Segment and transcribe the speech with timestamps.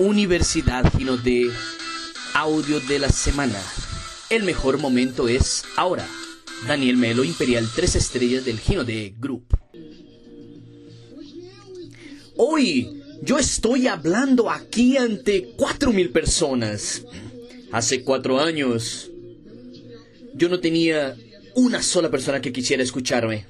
[0.00, 1.50] Universidad Gino de
[2.32, 3.60] Audio de la Semana.
[4.30, 6.08] El mejor momento es ahora.
[6.66, 9.58] Daniel Melo, Imperial 3 Estrellas del Gino de Group.
[12.34, 17.04] Hoy yo estoy hablando aquí ante 4.000 personas.
[17.70, 19.10] Hace cuatro años
[20.32, 21.14] yo no tenía
[21.54, 23.44] una sola persona que quisiera escucharme.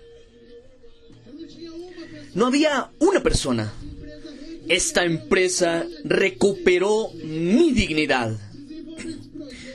[2.34, 3.72] No había una persona
[4.70, 8.38] esta empresa recuperó mi dignidad.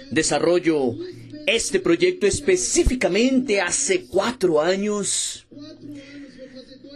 [0.09, 0.95] Desarrollo
[1.45, 5.45] este proyecto específicamente hace cuatro años.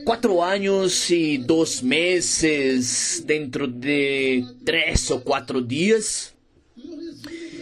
[0.06, 6.34] Cuatro años y dos meses dentro de tres o cuatro días.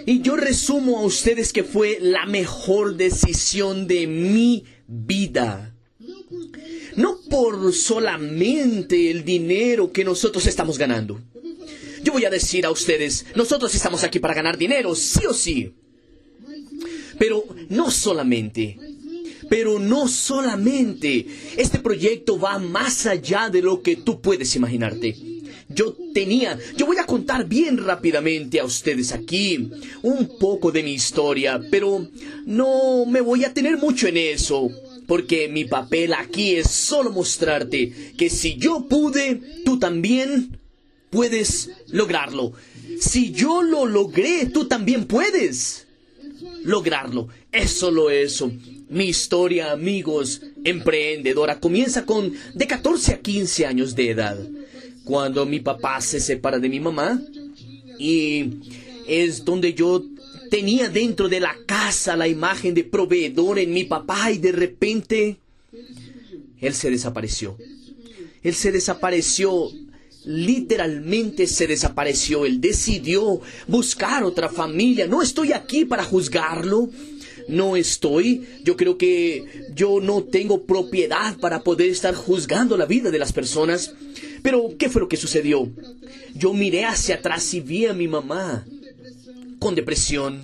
[0.06, 5.74] Y yo resumo a ustedes que fue la mejor decisión de mi vida
[6.98, 11.22] no por solamente el dinero que nosotros estamos ganando.
[12.04, 15.74] Yo voy a decir a ustedes, nosotros estamos aquí para ganar dinero, sí o sí.
[17.20, 18.80] Pero no solamente,
[19.50, 21.26] pero no solamente.
[21.56, 25.16] Este proyecto va más allá de lo que tú puedes imaginarte.
[25.70, 29.70] Yo tenía, yo voy a contar bien rápidamente a ustedes aquí
[30.02, 32.08] un poco de mi historia, pero
[32.46, 34.72] no me voy a tener mucho en eso
[35.08, 40.60] porque mi papel aquí es solo mostrarte que si yo pude, tú también
[41.10, 42.54] puedes lograrlo.
[43.00, 45.88] Si yo lo logré, tú también puedes
[46.64, 47.30] lograrlo.
[47.52, 48.52] Es solo eso.
[48.90, 54.38] Mi historia, amigos, emprendedora, comienza con de 14 a 15 años de edad,
[55.04, 57.22] cuando mi papá se separa de mi mamá
[57.98, 58.50] y
[59.08, 60.04] es donde yo
[60.50, 65.38] tenía dentro de la casa la imagen de proveedor en mi papá y de repente
[66.60, 67.58] él se desapareció.
[68.44, 69.70] Él se desapareció,
[70.26, 72.46] literalmente se desapareció.
[72.46, 75.08] Él decidió buscar otra familia.
[75.08, 76.90] No estoy aquí para juzgarlo.
[77.48, 78.46] No estoy.
[78.64, 83.32] Yo creo que yo no tengo propiedad para poder estar juzgando la vida de las
[83.32, 83.94] personas.
[84.44, 85.70] Pero, ¿qué fue lo que sucedió?
[86.36, 88.66] Yo miré hacia atrás y vi a mi mamá
[89.60, 90.42] con depresión,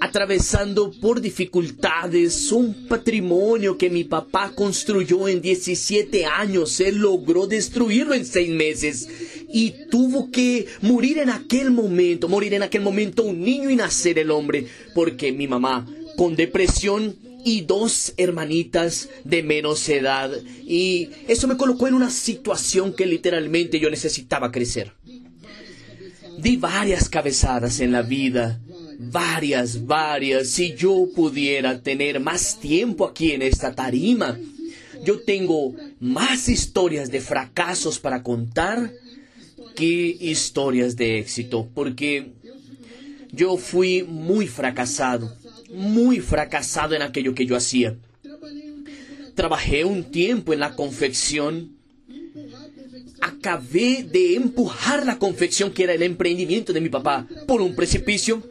[0.00, 6.80] atravesando por dificultades un patrimonio que mi papá construyó en 17 años.
[6.80, 9.08] Él logró destruirlo en 6 meses
[9.52, 14.18] y tuvo que morir en aquel momento, morir en aquel momento un niño y nacer
[14.18, 15.86] el hombre, porque mi mamá
[16.16, 20.32] con depresión y dos hermanitas de menos edad.
[20.66, 24.92] Y eso me colocó en una situación que literalmente yo necesitaba crecer.
[26.44, 28.60] Di varias cabezadas en la vida,
[28.98, 30.48] varias, varias.
[30.48, 34.38] Si yo pudiera tener más tiempo aquí en esta tarima,
[35.02, 38.92] yo tengo más historias de fracasos para contar
[39.74, 42.32] que historias de éxito, porque
[43.32, 45.34] yo fui muy fracasado,
[45.72, 47.96] muy fracasado en aquello que yo hacía.
[49.34, 51.73] Trabajé un tiempo en la confección
[53.44, 58.42] acabé de empujar la confección que era el emprendimiento de mi papá por un precipicio.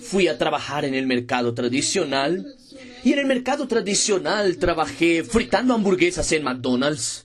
[0.00, 2.54] Fui a trabajar en el mercado tradicional
[3.02, 7.24] y en el mercado tradicional trabajé fritando hamburguesas en McDonald's.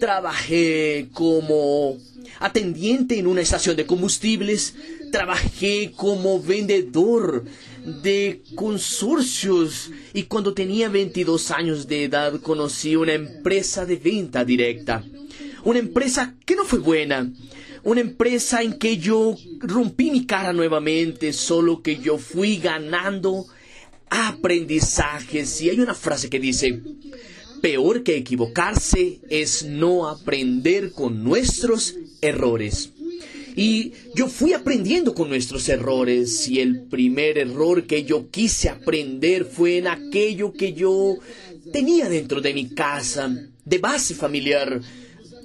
[0.00, 1.98] Trabajé como
[2.40, 4.74] atendiente en una estación de combustibles.
[5.12, 7.44] Trabajé como vendedor
[8.02, 15.04] de consorcios y cuando tenía 22 años de edad conocí una empresa de venta directa
[15.64, 17.32] una empresa que no fue buena,
[17.82, 23.46] una empresa en que yo rompí mi cara nuevamente, solo que yo fui ganando
[24.10, 25.60] aprendizajes.
[25.60, 26.80] Y hay una frase que dice,
[27.60, 32.90] peor que equivocarse es no aprender con nuestros errores.
[33.56, 39.44] Y yo fui aprendiendo con nuestros errores y el primer error que yo quise aprender
[39.44, 41.18] fue en aquello que yo
[41.72, 43.32] tenía dentro de mi casa,
[43.64, 44.80] de base familiar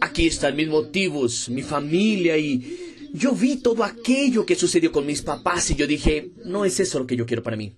[0.02, 5.22] Aquí están mis motivos, mi familia y yo vi todo aquello que sucedió con mis
[5.22, 7.74] papás y yo dije, no es eso lo que yo quiero para mí.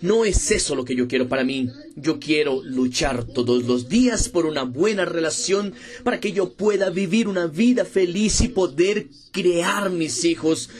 [0.00, 1.70] No es eso lo que yo quiero para mí.
[1.96, 5.74] Yo quiero luchar todos los días por una buena relación
[6.04, 10.70] para que yo pueda vivir una vida feliz y poder crear mis hijos.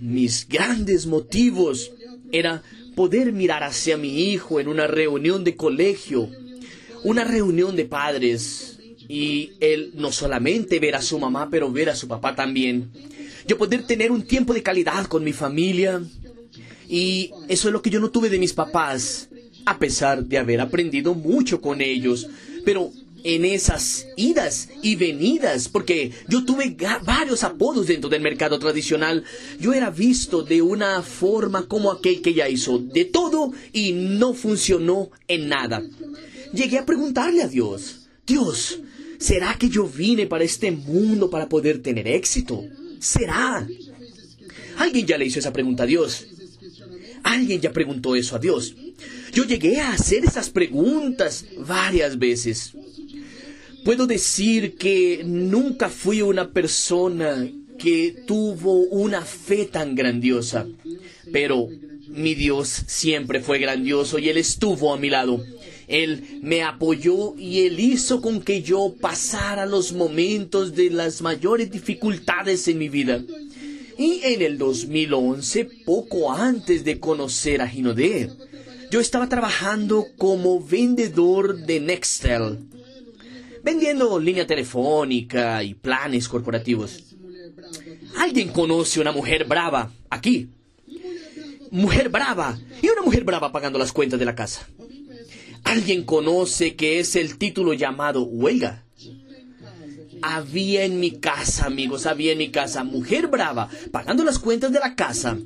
[0.00, 1.92] Mis grandes motivos
[2.32, 2.62] era
[2.96, 6.28] poder mirar hacia mi hijo en una reunión de colegio,
[7.04, 8.73] una reunión de padres,
[9.08, 12.90] y él no solamente ver a su mamá, pero ver a su papá también.
[13.46, 16.02] Yo poder tener un tiempo de calidad con mi familia.
[16.88, 19.28] Y eso es lo que yo no tuve de mis papás,
[19.64, 22.28] a pesar de haber aprendido mucho con ellos.
[22.64, 22.92] Pero
[23.24, 29.24] en esas idas y venidas, porque yo tuve varios apodos dentro del mercado tradicional,
[29.58, 34.34] yo era visto de una forma como aquel que ya hizo de todo y no
[34.34, 35.82] funcionó en nada.
[36.52, 38.78] Llegué a preguntarle a Dios, Dios,
[39.18, 42.64] ¿será que yo vine para este mundo para poder tener éxito?
[42.98, 43.66] ¿Será?
[44.76, 46.26] Alguien ya le hizo esa pregunta a Dios.
[47.22, 48.74] Alguien ya preguntó eso a Dios.
[49.32, 52.72] Yo llegué a hacer esas preguntas varias veces.
[53.84, 60.66] Puedo decir que nunca fui una persona que tuvo una fe tan grandiosa,
[61.32, 61.68] pero
[62.08, 65.44] mi Dios siempre fue grandioso y Él estuvo a mi lado.
[65.88, 71.70] Él me apoyó y Él hizo con que yo pasara los momentos de las mayores
[71.70, 73.22] dificultades en mi vida.
[73.98, 78.30] Y en el 2011, poco antes de conocer a Ginodé,
[78.90, 82.58] yo estaba trabajando como vendedor de Nextel,
[83.62, 87.14] vendiendo línea telefónica y planes corporativos.
[88.16, 90.48] ¿Alguien conoce una mujer brava aquí?
[91.70, 94.68] Mujer brava y una mujer brava pagando las cuentas de la casa.
[95.64, 98.84] ¿Alguien conoce que es el título llamado huelga?
[100.26, 104.80] había en mi casa, amigos, había en mi casa mujer brava, pagando las cuentas de
[104.80, 105.36] la casa.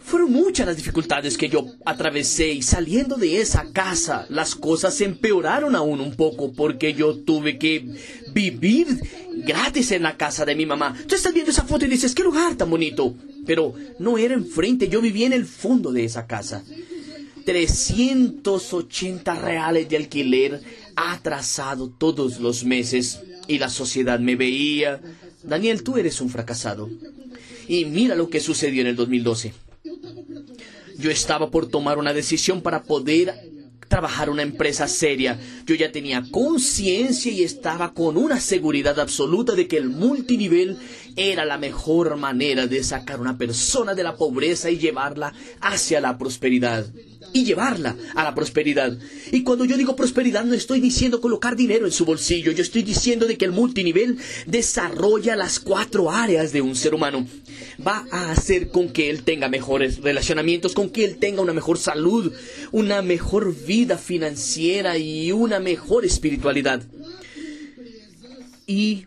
[0.00, 5.04] Fueron muchas las dificultades que yo atravesé y saliendo de esa casa las cosas se
[5.04, 7.94] empeoraron aún un poco porque yo tuve que
[8.32, 8.88] vivir
[9.46, 10.96] gratis en la casa de mi mamá.
[11.06, 13.14] Tú estás viendo esa foto y dices, qué lugar tan bonito.
[13.46, 16.64] Pero no era enfrente, yo vivía en el fondo de esa casa.
[17.48, 20.60] 380 reales de alquiler
[20.96, 25.00] atrasado todos los meses y la sociedad me veía.
[25.42, 26.90] Daniel, tú eres un fracasado.
[27.66, 29.54] Y mira lo que sucedió en el 2012.
[30.98, 33.32] Yo estaba por tomar una decisión para poder
[33.88, 35.40] trabajar una empresa seria.
[35.64, 40.76] Yo ya tenía conciencia y estaba con una seguridad absoluta de que el multinivel
[41.16, 46.02] era la mejor manera de sacar a una persona de la pobreza y llevarla hacia
[46.02, 46.84] la prosperidad
[47.32, 48.96] y llevarla a la prosperidad.
[49.30, 52.82] Y cuando yo digo prosperidad no estoy diciendo colocar dinero en su bolsillo, yo estoy
[52.82, 57.26] diciendo de que el multinivel desarrolla las cuatro áreas de un ser humano.
[57.86, 61.78] Va a hacer con que él tenga mejores relacionamientos, con que él tenga una mejor
[61.78, 62.32] salud,
[62.72, 66.82] una mejor vida financiera y una mejor espiritualidad.
[68.66, 69.06] Y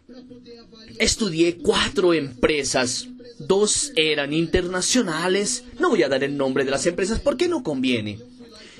[0.97, 3.07] estudié cuatro empresas
[3.47, 5.63] Dos eran internacionales.
[5.79, 8.19] No voy a dar el nombre de las empresas porque no conviene.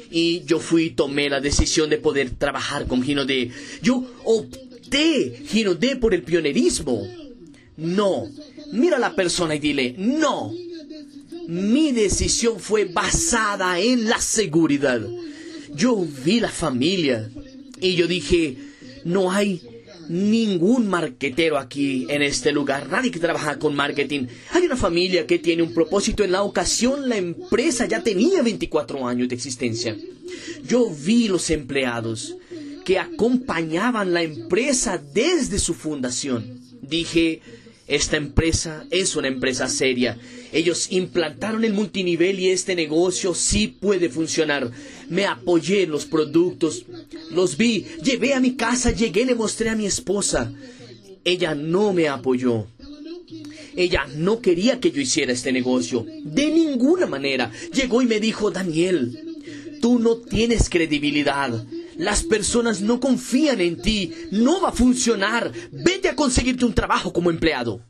[0.10, 3.50] Y yo fui tomé la decisión de poder trabajar con Gino D.
[3.82, 7.08] Yo opté Gino D por el pionerismo.
[7.78, 8.30] No.
[8.72, 10.54] Mira a la persona y dile, no.
[11.48, 15.02] Mi decisión fue basada en la seguridad.
[15.74, 17.30] Yo vi la familia
[17.80, 18.58] y yo dije,
[19.06, 19.62] no hay
[20.12, 24.28] ningún marquetero aquí en este lugar, nadie que trabaja con marketing.
[24.52, 26.24] Hay una familia que tiene un propósito.
[26.24, 29.96] En la ocasión la empresa ya tenía 24 años de existencia.
[30.68, 32.36] Yo vi los empleados
[32.84, 36.60] que acompañaban la empresa desde su fundación.
[36.82, 37.42] Dije,
[37.92, 40.18] esta empresa es una empresa seria.
[40.54, 44.72] Ellos implantaron el multinivel y este negocio sí puede funcionar.
[45.10, 46.86] Me apoyé en los productos,
[47.32, 50.54] los vi, llevé a mi casa, llegué, le mostré a mi esposa.
[51.26, 52.66] Ella no me apoyó.
[53.76, 56.06] Ella no quería que yo hiciera este negocio.
[56.24, 57.52] De ninguna manera.
[57.74, 59.20] Llegó y me dijo, Daniel,
[59.82, 61.62] tú no tienes credibilidad.
[61.98, 64.14] Las personas no confían en ti.
[64.32, 65.52] No va a funcionar.
[65.72, 67.82] Vete a conseguirte un trabajo como empleado.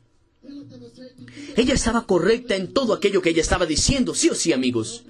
[1.56, 5.04] Ella estaba correcta en todo aquello que ella estaba diciendo, sí o sí, amigos.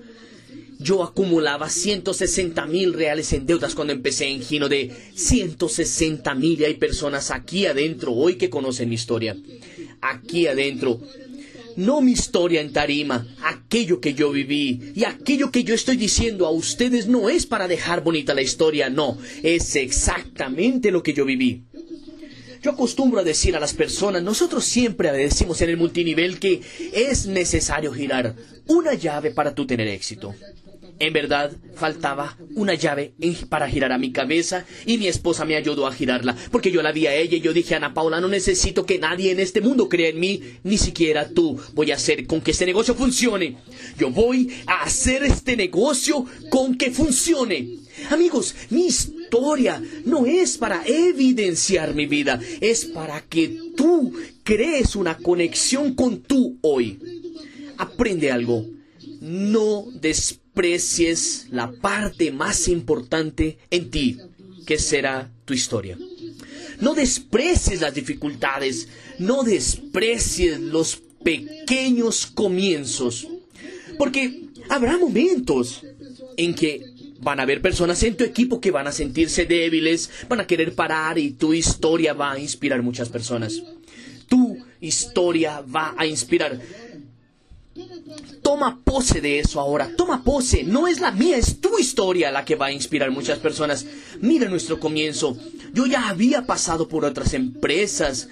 [0.79, 6.65] Yo acumulaba 160 mil reales en deudas cuando empecé en Gino de 160 mil y
[6.65, 9.37] hay personas aquí adentro hoy que conocen mi historia.
[10.01, 11.01] Aquí adentro
[11.77, 13.27] no mi historia en tarima,
[13.73, 17.69] aquello que yo viví y aquello que yo estoy diciendo a ustedes no es para
[17.69, 21.63] dejar bonita la historia, no, es exactamente lo que yo viví.
[22.63, 26.61] Yo acostumbro a decir a las personas, nosotros siempre decimos en el multinivel que
[26.93, 28.37] es necesario girar
[28.67, 30.35] una llave para tú tener éxito.
[31.03, 33.13] En verdad, faltaba una llave
[33.49, 36.93] para girar a mi cabeza y mi esposa me ayudó a girarla, porque yo la
[36.93, 39.89] vi a ella y yo dije, Ana Paula, no necesito que nadie en este mundo
[39.89, 41.61] crea en mí, ni siquiera tú.
[41.75, 43.57] Voy a hacer con que este negocio funcione.
[43.99, 47.79] Yo voy a hacer este negocio con que funcione.
[48.11, 54.13] Amigos, mi historia no es para evidenciar mi vida, es para que tú
[54.45, 57.01] crees una conexión con tú hoy.
[57.77, 58.65] Aprende algo.
[59.21, 59.87] No
[60.55, 64.19] desprecies la parte más importante en ti.
[64.65, 65.99] que será tu historia.
[66.81, 68.87] No desprecies las dificultades,
[69.19, 73.27] no desprecies los pequeños comienzos,
[73.99, 75.83] porque habrá momentos
[76.37, 80.39] en que van a haber personas en tu equipo que van a sentirse débiles, van
[80.39, 83.61] a querer parar y tu historia va a inspirar muchas personas.
[84.29, 86.61] Tu historia va a inspirar.
[88.43, 90.65] Toma pose de eso ahora, toma pose.
[90.65, 93.87] No es la mía, es tu historia la que va a inspirar muchas personas.
[94.21, 95.37] Mira nuestro comienzo.
[95.73, 98.29] Yo ya había pasado por otras empresas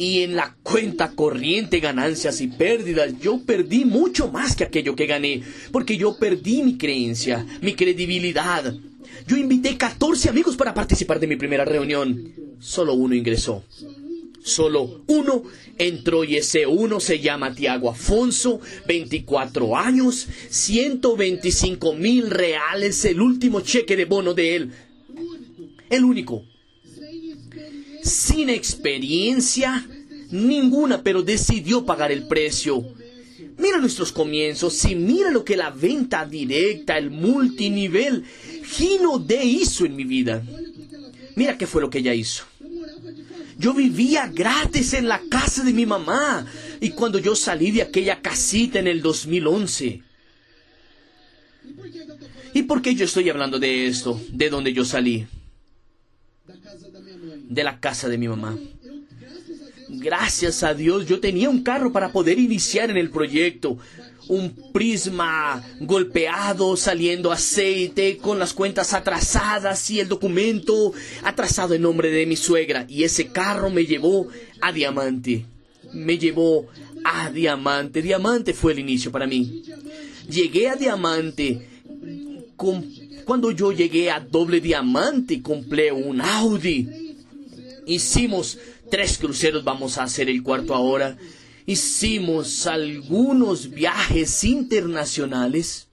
[0.00, 5.06] y en la cuenta corriente ganancias y pérdidas yo perdí mucho más que aquello que
[5.06, 8.74] gané, porque yo perdí mi creencia, mi credibilidad.
[9.26, 12.32] Yo invité 14 amigos para participar de mi primera reunión.
[12.60, 13.62] Solo uno ingresó.
[14.42, 15.42] Solo uno
[15.76, 23.60] entró y ese uno se llama Tiago Afonso, 24 años, 125 mil reales, el último
[23.60, 24.70] cheque de bono de él.
[25.90, 26.44] El único.
[28.02, 29.86] Sin experiencia
[30.30, 32.84] ninguna, pero decidió pagar el precio.
[33.58, 38.24] Mira nuestros comienzos y mira lo que la venta directa, el multinivel,
[38.64, 40.42] Gino D hizo en mi vida.
[41.36, 42.49] Mira qué fue lo que ella hizo.
[43.60, 46.46] Yo vivía gratis en la casa de mi mamá.
[46.80, 50.02] Y cuando yo salí de aquella casita en el 2011.
[52.54, 54.18] ¿Y por qué yo estoy hablando de esto?
[54.32, 55.26] De donde yo salí.
[57.50, 58.56] De la casa de mi mamá.
[59.90, 63.76] Gracias a Dios yo tenía un carro para poder iniciar en el proyecto
[64.30, 70.92] un prisma golpeado, saliendo aceite, con las cuentas atrasadas y el documento
[71.24, 72.86] atrasado en nombre de mi suegra.
[72.88, 74.28] Y ese carro me llevó
[74.60, 75.44] a Diamante.
[75.92, 76.68] Me llevó
[77.04, 78.02] a Diamante.
[78.02, 79.64] Diamante fue el inicio para mí.
[80.28, 81.66] Llegué a Diamante.
[83.24, 87.16] cuando yo llegué a doble diamante, compré un Audi.
[87.84, 88.58] Hicimos
[88.88, 91.16] tres cruceros, vamos a hacer el cuarto ahora
[91.70, 95.86] hicimos algunos viajes internacionales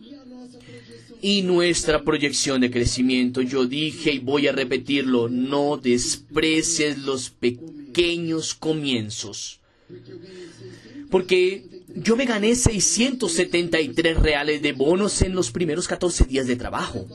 [1.21, 3.41] y nuestra proyección de crecimiento.
[3.41, 9.59] Yo dije y voy a repetirlo, no desprecies los pequeños comienzos.
[11.11, 11.63] Porque
[11.95, 17.05] yo me gané 673 reales de bonos en los primeros 14 días de trabajo.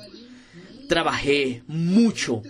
[0.88, 2.42] Trabajé mucho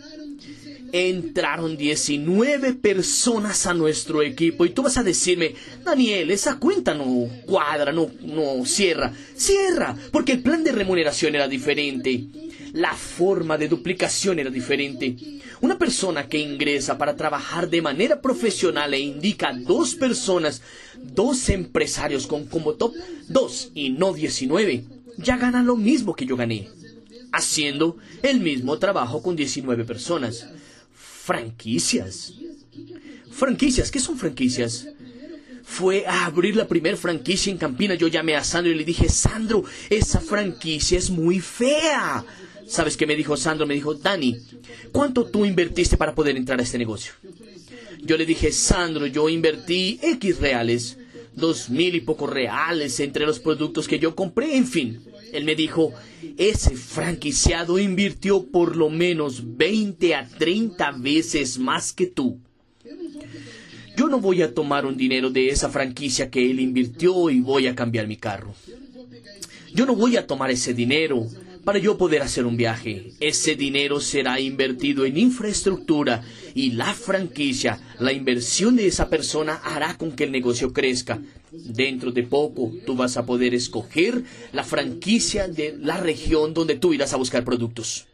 [0.93, 7.29] entraron 19 personas a nuestro equipo y tú vas a decirme, Daniel, esa cuenta no
[7.47, 9.13] cuadra, no, no cierra.
[9.35, 12.27] Cierra, porque el plan de remuneración era diferente.
[12.75, 15.17] La forma de duplicación era diferente.
[15.63, 20.61] Una persona que ingresa para trabajar de manera profesional e indica dos personas,
[20.99, 22.95] dos empresarios con como top
[23.29, 24.85] dos y no 19,
[25.19, 26.69] ya gana lo mismo que yo gané,
[27.31, 30.49] haciendo el mismo trabajo con 19 personas
[31.23, 32.33] franquicias.
[33.31, 34.89] Franquicias, ¿qué son franquicias?
[35.63, 37.95] Fue a abrir la primera franquicia en Campina.
[37.95, 42.25] Yo llamé a Sandro y le dije, Sandro, esa franquicia es muy fea.
[42.67, 43.67] ¿Sabes qué me dijo Sandro?
[43.67, 44.37] Me dijo, Dani,
[44.91, 47.13] ¿cuánto tú invertiste para poder entrar a este negocio?
[48.03, 50.99] Yo le dije, Sandro, yo invertí X reales,
[51.35, 55.01] dos mil y pocos reales entre los productos que yo compré, en fin.
[55.33, 55.93] Él me dijo,
[56.37, 62.39] ese franquiciado invirtió por lo menos 20 a 30 veces más que tú.
[63.97, 67.67] Yo no voy a tomar un dinero de esa franquicia que él invirtió y voy
[67.67, 68.55] a cambiar mi carro.
[69.75, 71.27] Yo no voy a tomar ese dinero
[71.65, 73.13] para yo poder hacer un viaje.
[73.21, 76.23] Ese dinero será invertido en infraestructura
[76.55, 81.21] y la franquicia, la inversión de esa persona hará con que el negocio crezca.
[81.51, 86.95] Dentro de poco tú vas a poder escoger la franquicia de la región donde tú
[86.95, 88.07] irás a buscar productos.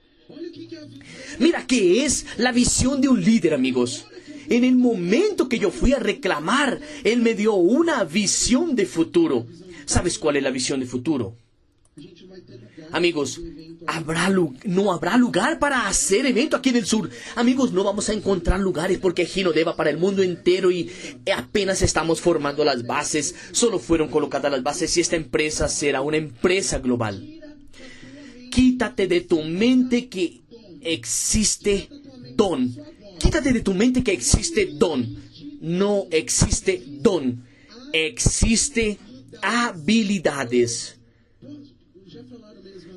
[1.38, 4.06] Mira qué es la visión de un líder, amigos.
[4.50, 9.46] En el momento que yo fui a reclamar, Él me dio una visión de futuro.
[9.84, 11.34] ¿Sabes cuál es la visión de futuro?
[12.92, 13.40] Amigos,
[14.64, 17.10] no habrá lugar para hacer evento aquí en el sur.
[17.36, 20.90] Amigos, no vamos a encontrar lugares porque Ginodeva para el mundo entero y
[21.34, 23.34] apenas estamos formando las bases.
[23.52, 27.26] Solo fueron colocadas las bases y esta empresa será una empresa global.
[28.50, 30.40] Quítate de tu mente que
[30.80, 31.88] existe
[32.34, 32.74] don.
[33.18, 35.16] Quítate de tu mente que existe don.
[35.60, 37.44] No existe don.
[37.92, 38.98] Existe
[39.42, 40.97] habilidades.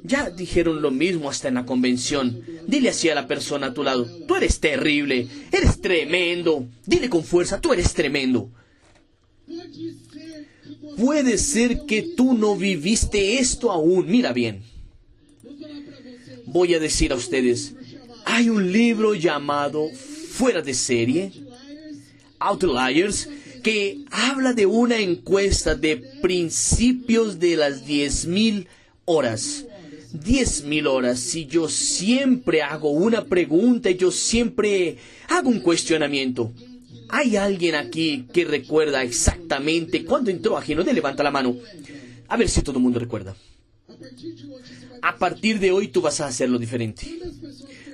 [0.03, 2.43] Ya dijeron lo mismo hasta en la convención.
[2.67, 6.67] Dile así a la persona a tu lado, tú eres terrible, eres tremendo.
[6.85, 8.49] Dile con fuerza, tú eres tremendo.
[10.97, 14.09] Puede ser que tú no viviste esto aún.
[14.09, 14.63] Mira bien.
[16.45, 17.75] Voy a decir a ustedes,
[18.25, 21.31] hay un libro llamado Fuera de serie,
[22.39, 23.29] Outliers,
[23.63, 28.67] que habla de una encuesta de principios de las 10.000
[29.05, 29.65] horas.
[30.13, 31.19] 10.000 horas.
[31.19, 34.97] Si yo siempre hago una pregunta y yo siempre
[35.29, 36.51] hago un cuestionamiento.
[37.09, 40.83] ¿Hay alguien aquí que recuerda exactamente cuándo entró a Gino?
[40.83, 41.55] levanta la mano.
[42.27, 43.35] A ver si todo el mundo recuerda.
[45.01, 47.07] A partir de hoy tú vas a hacerlo diferente.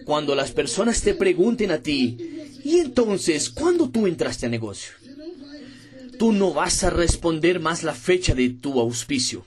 [0.06, 2.18] Cuando las personas te pregunten a ti,
[2.64, 4.94] ¿y entonces cuándo tú entraste a negocio?
[6.20, 9.46] Tú no vas a responder más la fecha de tu auspicio.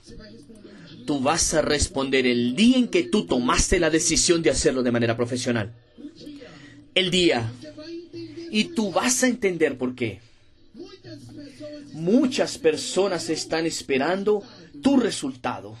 [1.11, 4.93] Tú vas a responder el día en que tú tomaste la decisión de hacerlo de
[4.93, 5.73] manera profesional.
[6.95, 7.51] El día.
[8.49, 10.21] Y tú vas a entender por qué.
[11.91, 14.41] Muchas personas están esperando
[14.81, 15.75] tu resultado.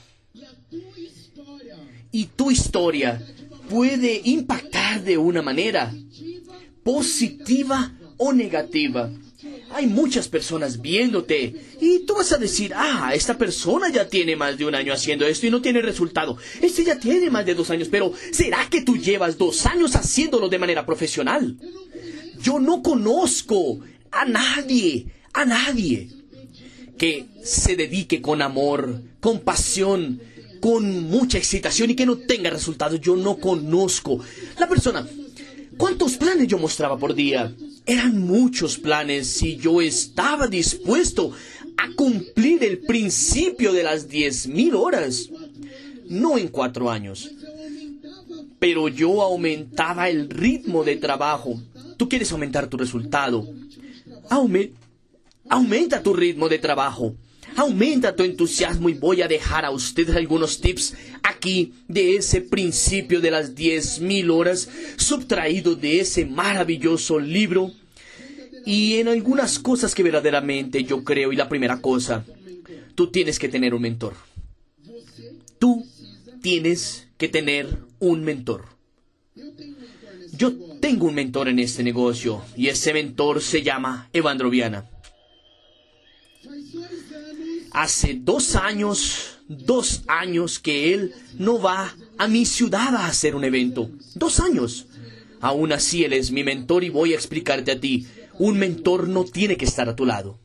[2.11, 3.25] Y tu historia
[3.69, 5.95] puede impactar de una manera
[6.83, 9.09] positiva o negativa.
[9.73, 14.57] Hay muchas personas viéndote y tú vas a decir, ah, esta persona ya tiene más
[14.57, 16.37] de un año haciendo esto y no tiene resultado.
[16.61, 20.49] Este ya tiene más de dos años, pero ¿será que tú llevas dos años haciéndolo
[20.49, 21.57] de manera profesional?
[22.41, 23.79] Yo no conozco
[24.11, 26.09] a nadie, a nadie
[26.97, 30.21] que se dedique con amor, con pasión,
[30.59, 33.01] con mucha excitación y que no tenga resultados.
[33.01, 34.19] Yo no conozco.
[34.59, 35.07] La persona,
[35.77, 37.53] ¿cuántos planes yo mostraba por día?
[37.85, 41.31] Eran muchos planes y yo estaba dispuesto
[41.77, 45.29] a cumplir el principio de las diez mil horas.
[46.07, 47.31] No en cuatro años.
[48.59, 51.59] Pero yo aumentaba el ritmo de trabajo.
[51.97, 53.47] Tú quieres aumentar tu resultado.
[55.49, 57.15] aumenta tu ritmo de trabajo.
[57.55, 63.21] Aumenta tu entusiasmo y voy a dejar a ustedes algunos tips aquí de ese principio
[63.21, 67.71] de las diez mil horas subtraído de ese maravilloso libro
[68.65, 72.25] y en algunas cosas que verdaderamente yo creo y la primera cosa,
[72.95, 74.13] tú tienes que tener un mentor.
[75.59, 75.85] Tú
[76.41, 78.65] tienes que tener un mentor.
[80.33, 84.90] Yo tengo un mentor en este negocio y ese mentor se llama Evandro Viana.
[87.73, 93.45] Hace dos años, dos años que él no va a mi ciudad a hacer un
[93.45, 93.89] evento.
[94.15, 94.87] Dos años.
[95.39, 98.05] Aún así, él es mi mentor y voy a explicarte a ti.
[98.39, 100.37] Un mentor no tiene que estar a tu lado.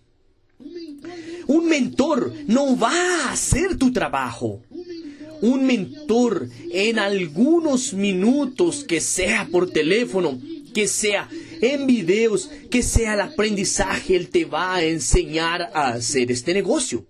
[1.49, 4.63] Un mentor no va a hacer tu trabajo.
[5.41, 10.41] Un mentor en algunos minutos, que sea por teléfono,
[10.73, 11.29] que sea
[11.61, 17.05] en videos, que sea el aprendizaje, él te va a enseñar a hacer este negocio.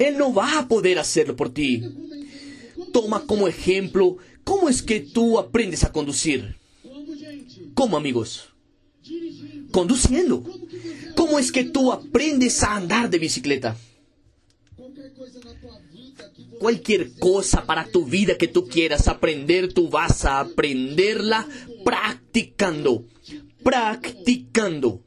[0.00, 1.82] Él no va a poder hacerlo por ti.
[2.90, 6.56] Toma como ejemplo cómo es que tú aprendes a conducir.
[7.74, 8.48] ¿Cómo amigos?
[9.70, 10.42] Conduciendo.
[11.14, 13.76] ¿Cómo es que tú aprendes a andar de bicicleta?
[16.58, 21.46] Cualquier cosa para tu vida que tú quieras aprender, tú vas a aprenderla
[21.84, 23.04] practicando.
[23.62, 25.02] Practicando.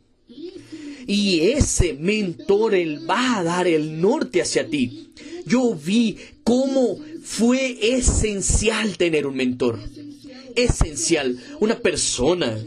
[1.07, 5.09] Y ese mentor, él va a dar el norte hacia ti.
[5.45, 9.79] Yo vi cómo fue esencial tener un mentor.
[10.55, 11.37] Esencial.
[11.59, 12.57] Una persona.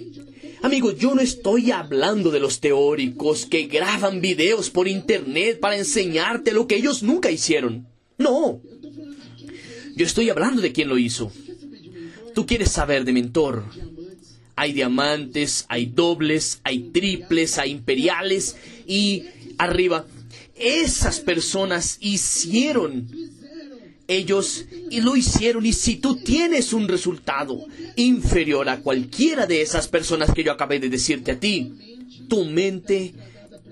[0.62, 6.52] Amigos, yo no estoy hablando de los teóricos que graban videos por internet para enseñarte
[6.52, 7.86] lo que ellos nunca hicieron.
[8.18, 8.60] No.
[9.94, 11.30] Yo estoy hablando de quien lo hizo.
[12.34, 13.64] Tú quieres saber de mentor
[14.56, 19.24] hay diamantes, hay dobles, hay triples, hay imperiales y
[19.58, 20.06] arriba.
[20.56, 23.06] Esas personas hicieron,
[24.08, 27.66] ellos y lo hicieron y si tú tienes un resultado
[27.96, 31.74] inferior a cualquiera de esas personas que yo acabé de decirte a ti,
[32.28, 33.12] tu mente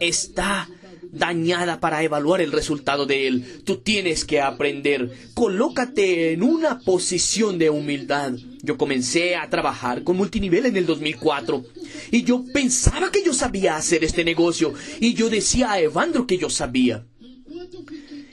[0.01, 0.69] está
[1.15, 3.63] dañada para evaluar el resultado de él.
[3.65, 5.11] Tú tienes que aprender.
[5.35, 8.33] Colócate en una posición de humildad.
[8.63, 11.65] Yo comencé a trabajar con multinivel en el 2004
[12.11, 16.39] y yo pensaba que yo sabía hacer este negocio y yo decía a Evandro que
[16.39, 17.07] yo sabía.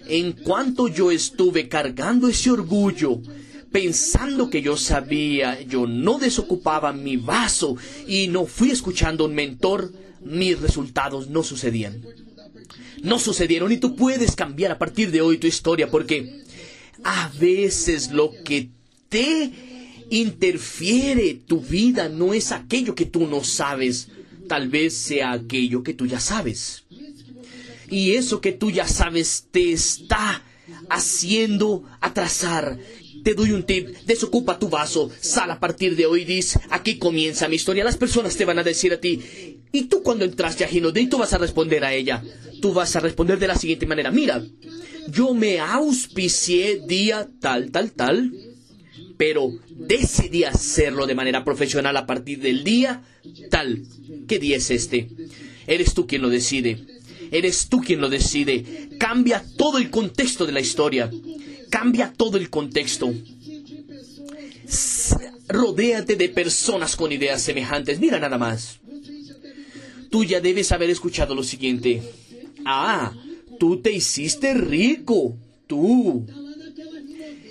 [0.08, 3.22] En cuanto yo estuve cargando ese orgullo,
[3.72, 9.36] pensando que yo sabía, yo no desocupaba mi vaso y no fui escuchando a un
[9.36, 9.91] mentor,
[10.22, 12.02] mis resultados no sucedían
[13.02, 16.44] no sucedieron y tú puedes cambiar a partir de hoy tu historia porque
[17.04, 18.70] a veces lo que
[19.10, 19.52] te
[20.10, 24.10] interfiere tu vida no es aquello que tú no sabes,
[24.48, 26.84] tal vez sea aquello que tú ya sabes.
[27.90, 30.44] Y eso que tú ya sabes te está
[30.90, 32.78] haciendo atrasar.
[33.24, 37.48] Te doy un tip, desocupa tu vaso, sal a partir de hoy, dice, aquí comienza
[37.48, 37.84] mi historia.
[37.84, 41.18] Las personas te van a decir a ti, y tú cuando entraste a Ginodé, tú
[41.18, 42.24] vas a responder a ella.
[42.62, 44.44] Tú vas a responder de la siguiente manera, mira,
[45.08, 48.32] yo me auspicié día tal, tal, tal,
[49.18, 53.04] pero decidí hacerlo de manera profesional a partir del día
[53.50, 53.84] tal.
[54.28, 55.10] ¿Qué día es este?
[55.68, 56.86] Eres tú quien lo decide.
[57.32, 58.90] Eres tú quien lo decide.
[59.00, 61.10] Cambia todo el contexto de la historia.
[61.72, 63.12] Cambia todo el contexto.
[65.48, 68.00] Rodéate de personas con ideas semejantes.
[68.00, 68.80] Mira nada más.
[70.12, 72.04] Tú ya debes haber escuchado lo siguiente.
[72.66, 73.14] Ah,
[73.58, 75.36] tú te hiciste rico.
[75.66, 76.28] Tú.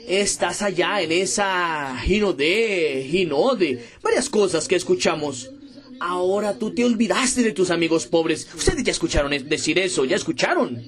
[0.07, 5.51] Estás allá en esa Ginode, Ginode, varias cosas que escuchamos.
[6.01, 8.49] Ahora tú te olvidaste de tus amigos pobres.
[8.55, 10.83] Ustedes ya escucharon decir eso, ya escucharon.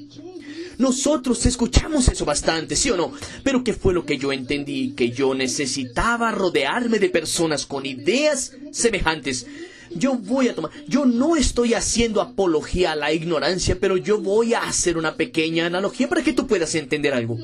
[0.78, 3.12] Nosotros escuchamos eso bastante, ¿sí o no?
[3.42, 4.92] Pero ¿qué fue lo que yo entendí?
[4.92, 9.46] Que yo necesitaba rodearme de personas con ideas semejantes.
[9.94, 14.54] Yo voy a tomar, yo no estoy haciendo apología a la ignorancia, pero yo voy
[14.54, 17.38] a hacer una pequeña analogía para que tú puedas entender algo.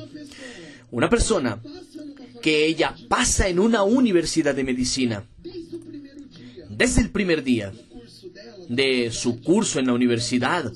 [0.91, 1.61] Una persona
[2.41, 5.23] que ella pasa en una universidad de medicina
[6.69, 7.73] desde el primer día
[8.69, 10.71] de su curso en la universidad,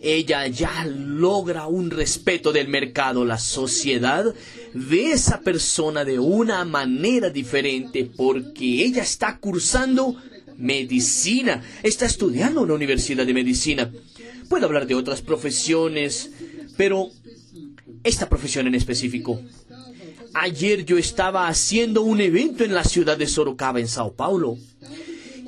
[0.00, 3.24] ella ya logra un respeto del mercado.
[3.24, 4.34] La sociedad
[4.74, 10.16] ve a esa persona de una manera diferente porque ella está cursando
[10.56, 13.92] medicina, está estudiando en la universidad de medicina.
[14.48, 16.30] Puedo hablar de otras profesiones,
[16.76, 17.10] pero
[18.02, 19.40] esta profesión en específico.
[20.34, 24.58] Ayer yo estaba haciendo un evento en la ciudad de Sorocaba, en Sao Paulo.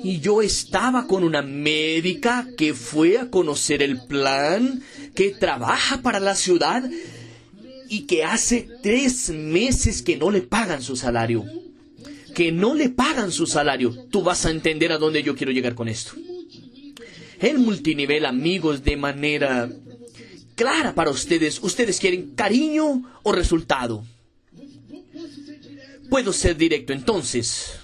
[0.03, 4.81] Y yo estaba con una médica que fue a conocer el plan,
[5.13, 6.89] que trabaja para la ciudad
[7.89, 11.45] y que hace tres meses que no le pagan su salario.
[12.33, 13.93] Que no le pagan su salario.
[14.09, 16.13] Tú vas a entender a dónde yo quiero llegar con esto.
[17.39, 19.69] El multinivel, amigos, de manera
[20.55, 21.59] clara para ustedes.
[21.61, 24.05] ¿Ustedes quieren cariño o resultado?
[26.09, 27.80] Puedo ser directo entonces.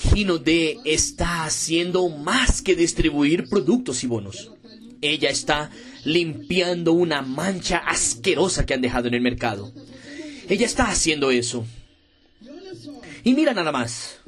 [0.00, 4.50] Gino D está haciendo más que distribuir productos y bonos.
[5.02, 5.70] Ella está
[6.04, 9.72] limpiando una mancha asquerosa que han dejado en el mercado.
[10.48, 11.66] Ella está haciendo eso.
[13.22, 14.18] Y mira nada más.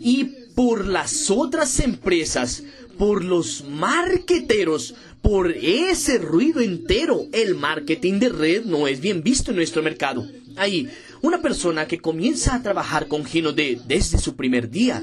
[0.00, 2.64] Y por las otras empresas,
[2.96, 9.50] por los marqueteros, por ese ruido entero, el marketing de red no es bien visto
[9.50, 10.26] en nuestro mercado.
[10.56, 10.88] Ahí,
[11.24, 15.02] una persona que comienza a trabajar con Gino D desde su primer día,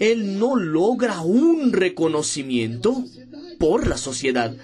[0.00, 3.04] él no logra un reconocimiento
[3.58, 4.56] por la sociedad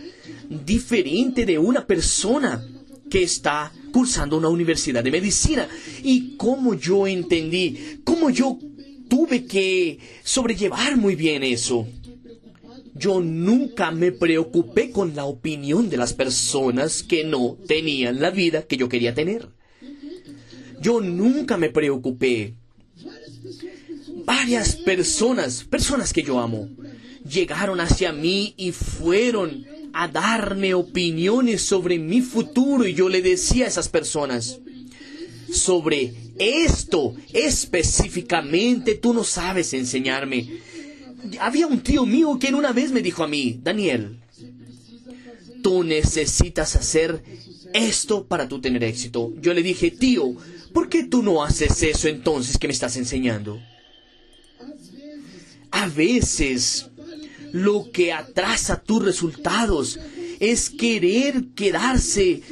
[0.48, 2.66] diferente de una persona
[3.11, 5.68] que está cursando una universidad de medicina.
[6.03, 8.59] Y como yo entendí, como yo
[9.09, 11.87] tuve que sobrellevar muy bien eso.
[12.94, 18.62] Yo nunca me preocupé con la opinión de las personas que no tenían la vida
[18.62, 19.48] que yo quería tener.
[20.85, 22.53] Yo nunca me preocupé.
[24.27, 26.68] Varias personas, personas que yo amo,
[27.27, 33.64] llegaron hacia mí y fueron a darme opiniones sobre mi futuro y yo le decía
[33.64, 34.61] a esas personas,
[35.51, 40.59] sobre esto específicamente tú no sabes enseñarme.
[41.40, 44.20] Había un tío mío que una vez me dijo a mí, Daniel,
[45.62, 47.25] tú necesitas hacer
[47.73, 49.33] esto para tú tener éxito.
[49.40, 50.35] Yo le dije, tío,
[50.75, 53.59] ¿por qué tú no haces eso entonces que me estás enseñando?
[55.71, 56.91] A veces
[57.53, 59.99] lo que atrasa tus resultados
[60.41, 62.43] es querer quedarse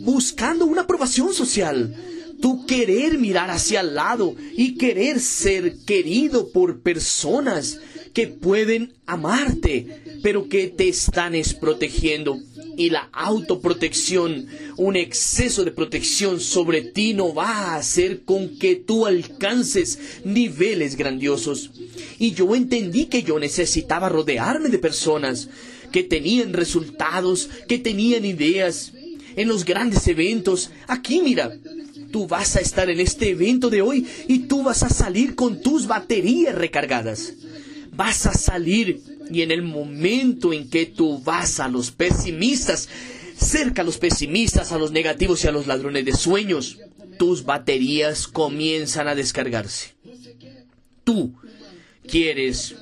[0.00, 1.94] buscando una aprobación social
[2.40, 7.80] tu querer mirar hacia el lado y querer ser querido por personas
[8.12, 12.38] que pueden amarte, pero que te están protegiendo.
[12.76, 18.76] Y la autoprotección, un exceso de protección sobre ti no va a hacer con que
[18.76, 21.70] tú alcances niveles grandiosos.
[22.18, 25.48] Y yo entendí que yo necesitaba rodearme de personas
[25.90, 28.92] que tenían resultados, que tenían ideas.
[29.36, 31.52] En los grandes eventos, aquí mira,
[32.10, 35.60] tú vas a estar en este evento de hoy y tú vas a salir con
[35.60, 37.34] tus baterías recargadas.
[37.92, 42.88] Vas a salir y en el momento en que tú vas a los pesimistas,
[43.36, 46.78] cerca a los pesimistas, a los negativos y a los ladrones de sueños,
[47.18, 49.94] tus baterías comienzan a descargarse.
[51.04, 51.34] Tú
[52.06, 52.74] quieres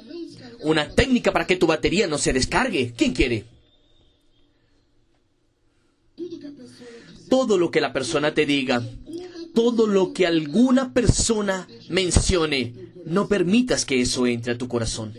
[0.63, 2.95] una técnica para que tu batería no se descargue.
[2.97, 3.45] ¿Quién quiere?
[7.35, 8.81] todo lo que la persona te diga,
[9.55, 12.75] todo lo que alguna persona mencione,
[13.07, 15.15] no permitas que eso entre a tu corazón.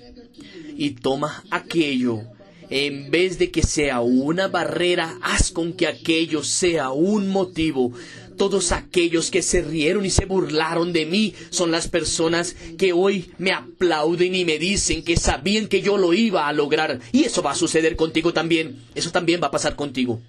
[0.75, 2.21] Y toma aquello.
[2.69, 7.93] En vez de que sea una barrera, haz con que aquello sea un motivo.
[8.37, 13.31] Todos aquellos que se rieron y se burlaron de mí son las personas que hoy
[13.37, 16.99] me aplauden y me dicen que sabían que yo lo iba a lograr.
[17.11, 18.83] Y eso va a suceder contigo también.
[18.93, 20.19] Eso también va a pasar contigo.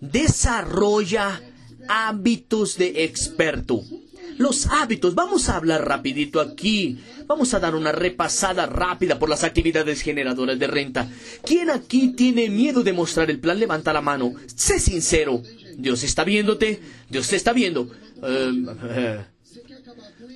[0.00, 1.40] Desarrolla
[1.88, 3.84] hábitos de experto.
[4.38, 6.98] Los hábitos, vamos a hablar rapidito aquí.
[7.26, 11.08] Vamos a dar una repasada rápida por las actividades generadoras de renta.
[11.44, 13.58] ¿Quién aquí tiene miedo de mostrar el plan?
[13.58, 14.34] Levanta la mano.
[14.54, 15.42] Sé sincero.
[15.76, 16.80] Dios está viéndote.
[17.08, 17.90] Dios te está viendo.
[18.22, 18.66] Em,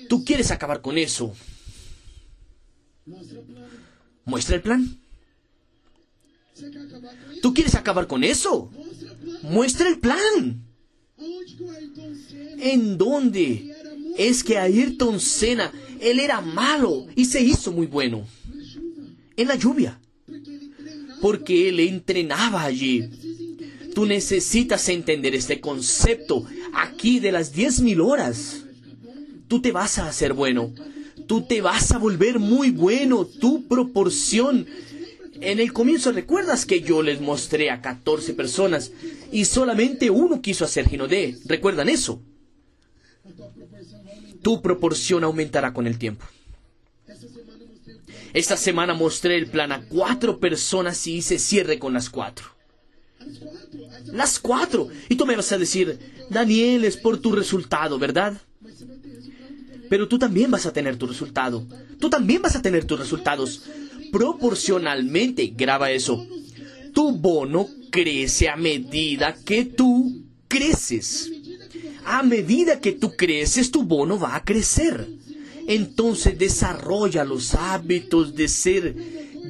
[0.09, 1.35] ¿Tú quieres acabar con eso?
[4.25, 4.99] Muestra el plan.
[7.43, 8.71] ¿Tú quieres acabar con eso?
[9.43, 10.65] Muestra el plan.
[12.59, 13.76] ¿En dónde?
[14.17, 18.27] Es que Ayrton Senna, él era malo y se hizo muy bueno.
[19.37, 20.01] En la lluvia.
[21.21, 23.09] Porque él entrenaba allí.
[23.95, 28.65] Tú necesitas entender este concepto aquí de las diez mil horas.
[29.49, 30.73] Tú te vas a hacer bueno.
[31.27, 33.27] Tú te vas a volver muy bueno.
[33.27, 34.67] Tu proporción
[35.41, 38.93] en el comienzo recuerdas que yo les mostré a 14 personas
[39.33, 41.37] y solamente uno quiso hacer Ginodé.
[41.45, 42.23] ¿Recuerdan eso?
[44.47, 46.25] Tu proporción aumentará con el tiempo.
[48.33, 52.47] Esta semana mostré el plan a cuatro personas y hice cierre con las cuatro.
[54.05, 54.87] Las cuatro.
[55.09, 55.99] Y tú me vas a decir,
[56.31, 58.41] Daniel, es por tu resultado, ¿verdad?
[59.91, 61.67] Pero tú también vas a tener tu resultado.
[61.99, 63.65] Tú también vas a tener tus resultados
[64.13, 66.25] proporcionalmente, graba eso,
[66.95, 71.33] tu bono crece a medida que tú creces.
[72.07, 75.09] A medida que tú creces, tu bono va a crecer.
[75.67, 78.95] Entonces desarrolla los hábitos de ser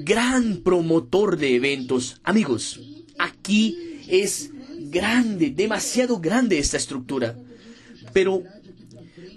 [0.02, 2.18] gran promotor de eventos.
[2.24, 2.80] Amigos,
[3.18, 4.50] aquí es
[4.90, 7.36] grande, demasiado grande esta estructura.
[8.14, 8.42] Pero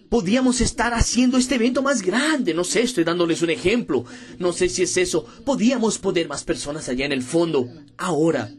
[0.08, 2.53] podíamos estar haciendo este evento más grande.
[2.53, 4.05] No sé, estoy dándoles un ejemplo.
[4.38, 5.25] No sé si es eso.
[5.43, 7.67] Podíamos poner más personas allá en el fondo.
[7.97, 8.49] Ahora,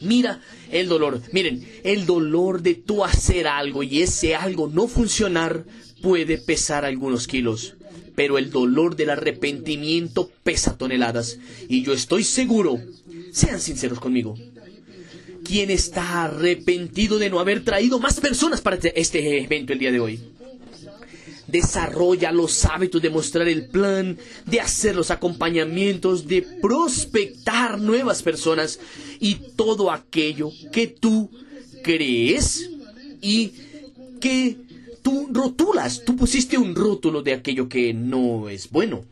[0.00, 1.20] mira el dolor.
[1.32, 5.64] Miren, el dolor de tú hacer algo y ese algo no funcionar
[6.02, 7.74] puede pesar algunos kilos.
[8.14, 11.38] Pero el dolor del arrepentimiento pesa toneladas.
[11.68, 12.78] Y yo estoy seguro,
[13.32, 14.36] sean sinceros conmigo,
[15.44, 20.00] ¿quién está arrepentido de no haber traído más personas para este evento el día de
[20.00, 20.20] hoy?
[21.50, 28.78] Desarrolla los hábitos de mostrar el plan, de hacer los acompañamientos, de prospectar nuevas personas
[29.18, 31.30] y todo aquello que tú
[31.82, 32.70] crees
[33.20, 33.52] y
[34.20, 34.56] que
[35.02, 36.04] tú rotulas.
[36.04, 39.04] Tú pusiste un rótulo de aquello que no es bueno.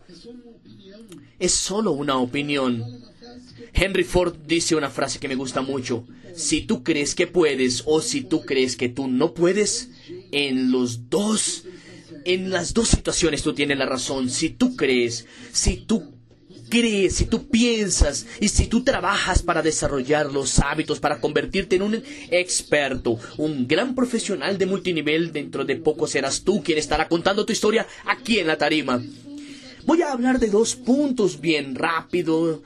[1.39, 2.85] Es solo una opinión.
[3.73, 6.05] Henry Ford dice una frase que me gusta mucho.
[6.35, 9.91] Si tú crees que puedes o si tú crees que tú no puedes,
[10.33, 11.65] en los dos
[12.29, 14.29] en las dos situaciones tú tienes la razón.
[14.29, 16.13] Si tú crees, si tú
[16.69, 21.83] crees, si tú piensas y si tú trabajas para desarrollar los hábitos, para convertirte en
[21.83, 27.47] un experto, un gran profesional de multinivel, dentro de poco serás tú quien estará contando
[27.47, 29.03] tu historia aquí en la tarima.
[29.87, 32.63] Voy a hablar de dos puntos bien rápido,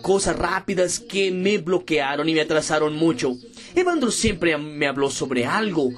[0.00, 3.36] cosas rápidas que me bloquearon y me atrasaron mucho.
[3.74, 5.90] Evandro siempre me habló sobre algo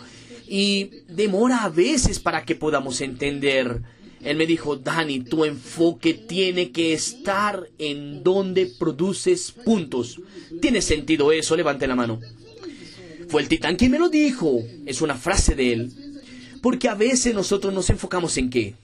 [0.48, 3.82] y demora a veces para que podamos entender.
[4.22, 10.20] Él me dijo, Dani, tu enfoque tiene que estar en donde produces puntos.
[10.60, 11.56] ¿Tiene sentido eso?
[11.56, 12.18] Levante la mano.
[13.28, 14.60] Fue el titán quien me lo dijo.
[14.86, 15.92] Es una frase de él.
[16.62, 18.74] Porque a veces nosotros nos enfocamos en qué?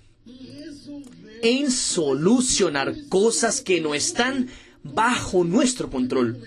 [1.43, 4.49] En solucionar cosas que no están
[4.83, 6.39] bajo nuestro control.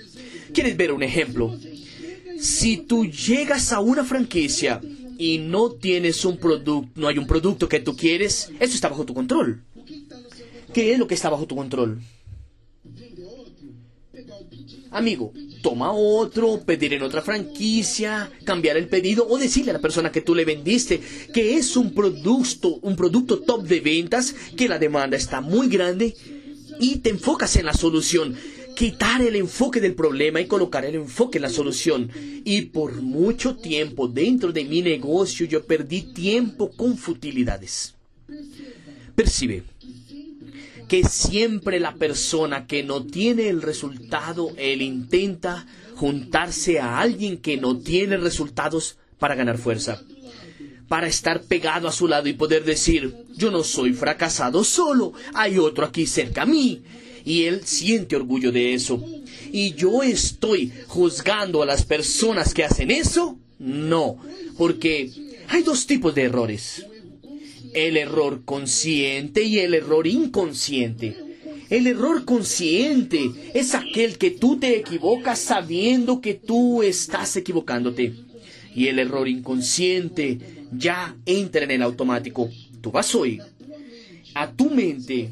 [0.54, 1.60] ¿Quieres ver un ejemplo?
[2.40, 4.80] Si tú llegas a una franquicia
[5.18, 9.06] y no tienes un producto, no hay un producto que tú quieres, eso está bajo
[9.06, 9.64] tu control.
[10.74, 12.02] ¿Qué es lo que está bajo tu control?
[14.92, 20.12] Amigo, toma otro, pedir en otra franquicia, cambiar el pedido o decirle a la persona
[20.12, 21.02] que tú le vendiste
[21.34, 26.16] que es un producto, un producto top de ventas, que la demanda está muy grande
[26.80, 28.36] y te enfocas en la solución
[28.78, 32.12] quitar el enfoque del problema y colocar el enfoque en la solución.
[32.46, 37.96] Y por mucho tiempo dentro de mi negocio yo perdí tiempo con futilidades.
[39.16, 39.64] Percibe
[40.88, 47.58] que siempre la persona que no tiene el resultado, él intenta juntarse a alguien que
[47.58, 50.04] no tiene resultados para ganar fuerza,
[50.88, 55.58] para estar pegado a su lado y poder decir, yo no soy fracasado solo, hay
[55.58, 56.84] otro aquí cerca a mí.
[57.28, 59.04] Y él siente orgullo de eso.
[59.52, 63.38] ¿Y yo estoy juzgando a las personas que hacen eso?
[63.60, 64.18] No,
[64.58, 65.12] porque
[65.50, 66.86] hay dos tipos de errores.
[67.74, 71.18] El error consciente y el error inconsciente.
[71.70, 78.14] El error consciente es aquel que tú te equivocas sabiendo que tú estás equivocándote.
[78.74, 80.40] Y el error inconsciente
[80.72, 82.50] ya entra en el automático.
[82.80, 83.42] Tú vas hoy
[84.34, 85.30] a tu mente.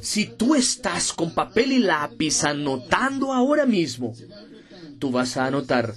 [0.00, 4.14] Si tú estás con papel y lápiz anotando ahora mismo,
[4.98, 5.94] tú vas a anotar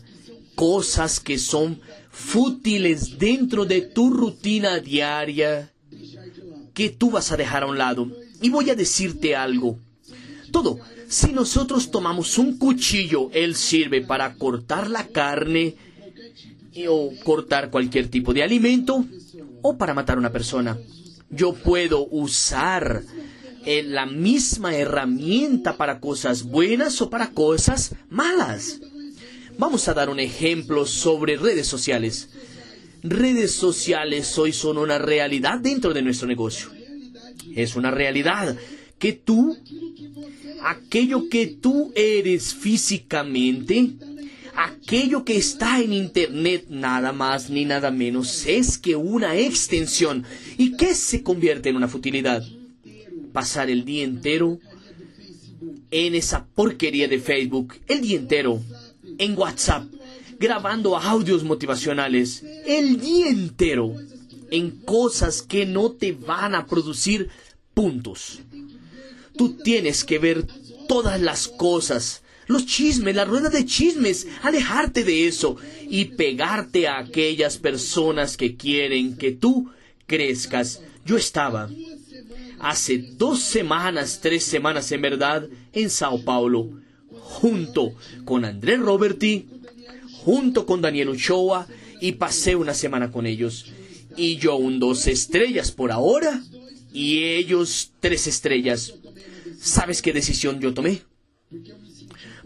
[0.56, 5.72] cosas que son fútiles dentro de tu rutina diaria
[6.74, 8.08] que tú vas a dejar a un lado.
[8.42, 9.80] Y voy a decirte algo.
[10.52, 15.76] Todo, si nosotros tomamos un cuchillo, él sirve para cortar la carne
[16.88, 19.06] o cortar cualquier tipo de alimento
[19.62, 20.78] o para matar a una persona.
[21.30, 23.04] Yo puedo usar
[23.66, 28.80] eh, la misma herramienta para cosas buenas o para cosas malas.
[29.58, 32.30] Vamos a dar un ejemplo sobre redes sociales.
[33.04, 36.70] Redes sociales hoy son una realidad dentro de nuestro negocio.
[37.56, 38.58] Es una realidad
[38.98, 39.58] que tú,
[40.64, 43.92] aquello que tú eres físicamente,
[44.56, 50.24] aquello que está en Internet nada más ni nada menos es que una extensión.
[50.58, 52.44] ¿Y qué se convierte en una futilidad?
[53.32, 54.60] Pasar el día entero
[55.92, 58.62] en esa porquería de Facebook, el día entero
[59.18, 59.86] en WhatsApp,
[60.40, 63.94] grabando audios motivacionales, el día entero
[64.50, 67.30] en cosas que no te van a producir
[67.74, 68.40] puntos.
[69.38, 70.46] Tú tienes que ver
[70.88, 75.56] todas las cosas, los chismes, la rueda de chismes, alejarte de eso
[75.90, 79.72] y pegarte a aquellas personas que quieren que tú
[80.06, 80.82] crezcas.
[81.06, 81.70] Yo estaba
[82.62, 86.70] hace dos semanas, tres semanas en verdad, en Sao Paulo,
[87.10, 87.94] junto
[88.24, 89.48] con Andrés Roberti,
[90.24, 91.68] junto con Daniel Ochoa,
[92.00, 93.66] y pasé una semana con ellos.
[94.16, 96.44] Y yo un dos estrellas por ahora,
[96.94, 98.94] y ellos tres estrellas.
[99.60, 101.02] ¿Sabes qué decisión yo tomé?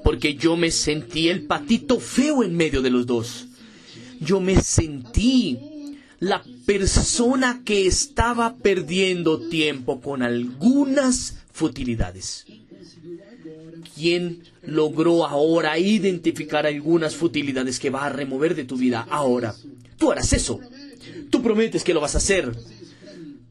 [0.03, 3.47] Porque yo me sentí el patito feo en medio de los dos.
[4.19, 5.59] Yo me sentí
[6.19, 12.45] la persona que estaba perdiendo tiempo con algunas futilidades.
[13.95, 19.55] ¿Quién logró ahora identificar algunas futilidades que va a remover de tu vida ahora?
[19.97, 20.59] Tú harás eso.
[21.29, 22.51] Tú prometes que lo vas a hacer.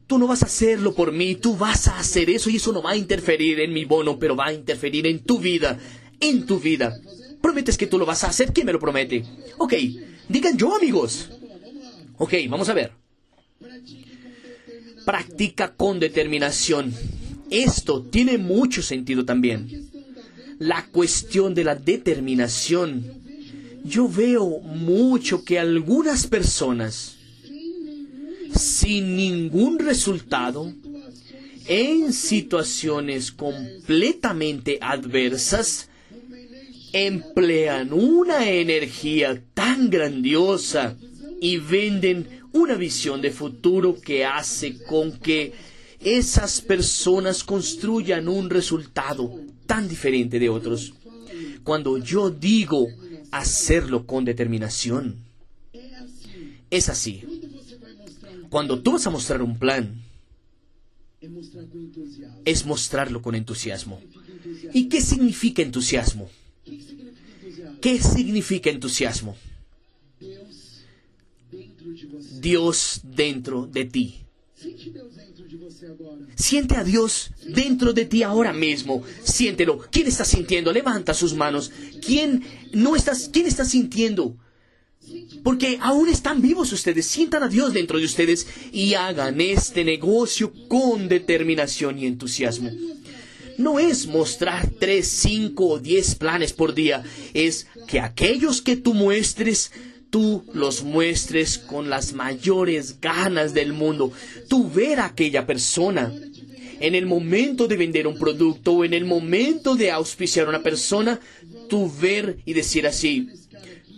[0.07, 2.83] Tú no vas a hacerlo por mí, tú vas a hacer eso y eso no
[2.83, 5.79] va a interferir en mi bono, pero va a interferir en tu vida,
[6.19, 6.95] en tu vida.
[7.41, 9.25] Prometes que tú lo vas a hacer, ¿quién me lo promete?
[9.57, 9.73] Ok,
[10.29, 11.31] digan yo amigos.
[12.17, 13.04] Ok, vamos a ver.
[15.05, 16.93] Practica con determinación.
[17.49, 19.89] Esto tiene mucho sentido también.
[20.59, 23.03] La cuestión de la determinación.
[23.83, 27.15] Yo veo mucho que algunas personas
[28.57, 30.73] sin ningún resultado,
[31.67, 35.89] en situaciones completamente adversas,
[36.93, 40.95] emplean una energía tan grandiosa
[41.41, 45.53] y venden una visión de futuro que hace con que
[45.99, 50.93] esas personas construyan un resultado tan diferente de otros.
[51.63, 52.87] Cuando yo digo
[53.31, 55.17] hacerlo con determinación,
[56.69, 57.23] es así.
[58.49, 60.01] Cuando tú vas a mostrar un plan,
[62.45, 63.99] es mostrarlo con entusiasmo.
[64.73, 66.29] ¿Y qué significa entusiasmo?
[67.81, 69.35] ¿Qué significa entusiasmo?
[72.45, 74.21] Dios dentro de ti.
[76.35, 79.01] Siente a Dios dentro de ti ahora mismo.
[79.23, 79.79] Siéntelo.
[79.89, 80.71] ¿Quién está sintiendo?
[80.71, 81.71] Levanta sus manos.
[82.05, 83.29] ¿Quién no estás?
[83.33, 84.37] ¿Quién está sintiendo?
[85.43, 90.53] Porque aún están vivos ustedes, sientan a Dios dentro de ustedes y hagan este negocio
[90.67, 92.69] con determinación y entusiasmo.
[93.57, 98.93] No es mostrar tres, cinco o diez planes por día, es que aquellos que tú
[98.93, 99.71] muestres,
[100.09, 104.11] tú los muestres con las mayores ganas del mundo.
[104.47, 106.13] Tú ver a aquella persona
[106.79, 110.63] en el momento de vender un producto o en el momento de auspiciar a una
[110.63, 111.19] persona,
[111.69, 113.29] tú ver y decir así,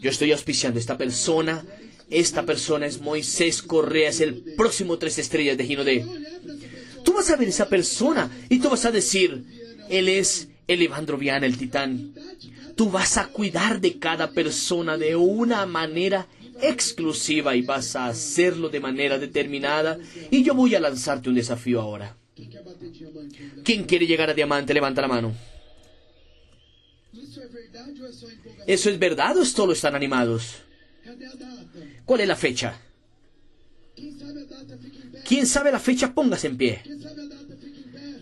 [0.01, 1.65] yo estoy auspiciando a esta persona.
[2.09, 5.83] Esta persona es Moisés Correa, es el próximo tres estrellas de Gino
[7.03, 9.43] Tú vas a ver esa persona y tú vas a decir,
[9.89, 12.13] él es el Evandro Viana, el titán.
[12.75, 16.27] Tú vas a cuidar de cada persona de una manera
[16.61, 19.97] exclusiva y vas a hacerlo de manera determinada.
[20.29, 22.15] Y yo voy a lanzarte un desafío ahora.
[23.63, 24.73] ¿Quién quiere llegar a diamante?
[24.73, 25.33] Levanta la mano.
[28.67, 30.57] ¿Eso es verdad o solo están animados?
[32.05, 32.79] ¿Cuál es la fecha?
[35.25, 36.13] ¿Quién sabe la fecha?
[36.13, 36.81] Póngase en pie.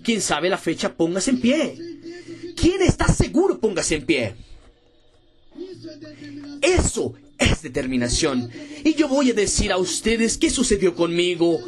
[0.04, 0.96] ¿Quién sabe la fecha?
[0.96, 1.95] Póngase en pie.
[2.56, 3.60] ¿Quién está seguro?
[3.60, 4.36] Póngase en pie.
[6.62, 8.50] Eso es determinación.
[8.84, 11.60] Y yo voy a decir a ustedes qué sucedió conmigo.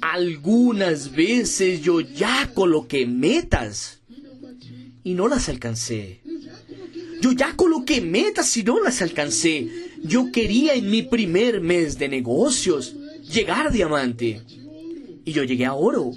[0.00, 4.00] Algunas veces yo ya coloqué metas
[5.02, 6.20] y no las alcancé.
[7.20, 9.68] Yo ya coloqué metas y no las alcancé.
[10.02, 12.94] Yo quería en mi primer mes de negocios
[13.32, 14.42] llegar a diamante.
[15.24, 16.10] Y yo llegué a oro.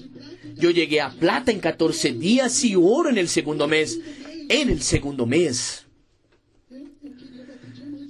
[0.59, 3.99] Yo llegué a plata en 14 días y oro en el segundo mes.
[4.49, 5.85] En el segundo mes.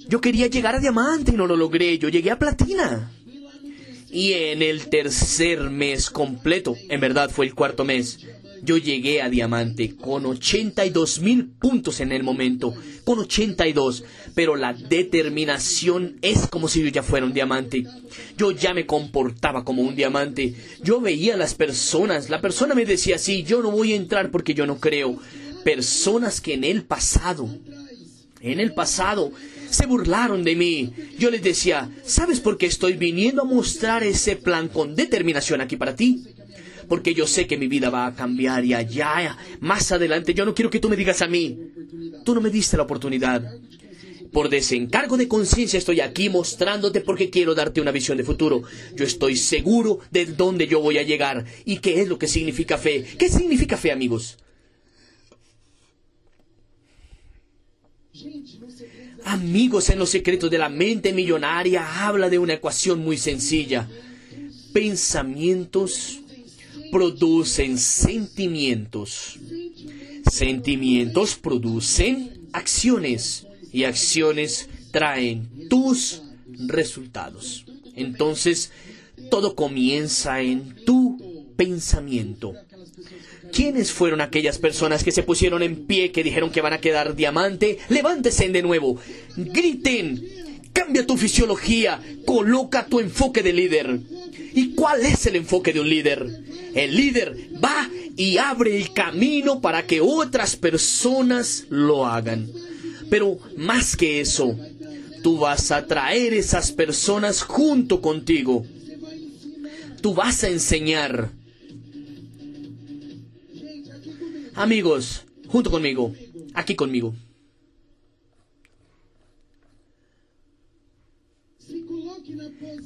[0.08, 1.98] Yo quería llegar a diamante y no lo logré.
[1.98, 3.12] Yo llegué a platina.
[4.10, 8.20] Y en el tercer mes completo, en verdad fue el cuarto mes,
[8.62, 14.04] yo llegué a diamante con 82 mil puntos en el momento, con 82,
[14.34, 17.84] pero la determinación es como si yo ya fuera un diamante.
[18.36, 20.54] Yo ya me comportaba como un diamante.
[20.82, 24.30] Yo veía a las personas, la persona me decía así, yo no voy a entrar
[24.30, 25.18] porque yo no creo.
[25.64, 27.48] Personas que en el pasado,
[28.40, 29.32] en el pasado,
[29.70, 30.92] se burlaron de mí.
[31.18, 35.76] Yo les decía, ¿sabes por qué estoy viniendo a mostrar ese plan con determinación aquí
[35.76, 36.24] para ti?
[36.88, 40.54] Porque yo sé que mi vida va a cambiar y allá, más adelante, yo no
[40.54, 41.58] quiero que tú me digas a mí,
[42.24, 43.58] tú no me diste la oportunidad.
[44.32, 48.62] Por desencargo de conciencia estoy aquí mostrándote porque quiero darte una visión de futuro.
[48.94, 52.76] Yo estoy seguro de dónde yo voy a llegar y qué es lo que significa
[52.76, 53.04] fe.
[53.18, 54.36] ¿Qué significa fe, amigos?
[59.24, 63.88] Amigos, en los secretos de la mente millonaria habla de una ecuación muy sencilla.
[64.72, 66.20] Pensamientos
[66.90, 69.38] producen sentimientos.
[70.30, 76.22] Sentimientos producen acciones y acciones traen tus
[76.66, 77.64] resultados.
[77.94, 78.70] Entonces,
[79.30, 82.54] todo comienza en tu pensamiento.
[83.52, 87.16] ¿Quiénes fueron aquellas personas que se pusieron en pie, que dijeron que van a quedar
[87.16, 87.78] diamante?
[87.88, 88.98] Levántese de nuevo,
[89.36, 90.22] griten,
[90.72, 94.00] cambia tu fisiología, coloca tu enfoque de líder.
[94.54, 96.47] ¿Y cuál es el enfoque de un líder?
[96.78, 102.48] El líder va y abre el camino para que otras personas lo hagan.
[103.10, 104.56] Pero más que eso,
[105.24, 108.64] tú vas a traer esas personas junto contigo.
[110.00, 111.32] Tú vas a enseñar.
[114.54, 116.14] Amigos, junto conmigo,
[116.54, 117.12] aquí conmigo.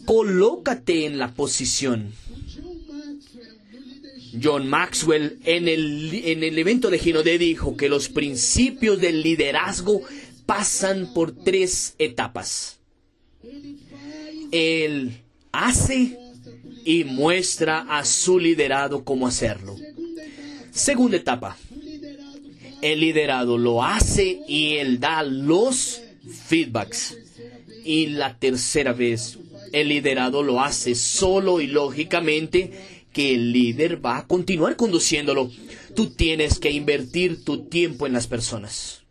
[0.07, 2.22] Colócate en la posición
[4.41, 10.03] John Maxwell en el, en el evento de Ginodé dijo que los principios del liderazgo
[10.47, 12.78] pasan por tres etapas.
[14.51, 15.22] Él
[15.53, 16.18] hace
[16.85, 19.76] y muestra a su liderado cómo hacerlo.
[20.70, 21.57] Segunda etapa.
[22.80, 26.03] El liderado lo hace y él da los
[26.47, 27.16] feedbacks.
[27.85, 29.39] Y la tercera vez,
[29.72, 35.50] el liderado lo hace solo y lógicamente que el líder va a continuar conduciéndolo.
[35.94, 39.02] Tú tienes que invertir tu tiempo en las personas.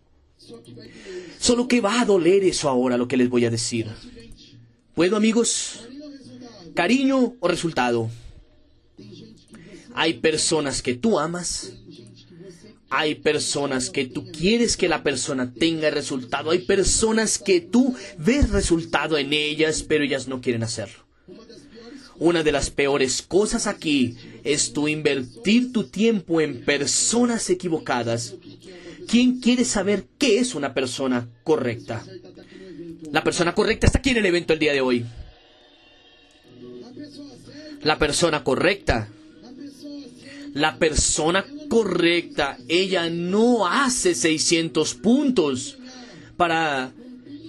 [1.40, 3.88] Solo que va a doler eso ahora lo que les voy a decir.
[4.94, 5.88] ¿Puedo amigos?
[6.76, 8.10] ¿Cariño o resultado?
[9.94, 11.74] Hay personas que tú amas.
[12.90, 16.52] Hay personas que tú quieres que la persona tenga resultado.
[16.52, 21.11] Hay personas que tú ves resultado en ellas, pero ellas no quieren hacerlo.
[22.22, 28.36] Una de las peores cosas aquí es tu invertir tu tiempo en personas equivocadas.
[29.08, 32.06] ¿Quién quiere saber qué es una persona correcta?
[33.12, 35.04] La persona correcta está aquí en el evento el día de hoy.
[37.82, 39.10] La persona correcta.
[40.54, 42.56] La persona correcta.
[42.68, 45.80] Ella no hace 600 puntos
[46.38, 46.92] para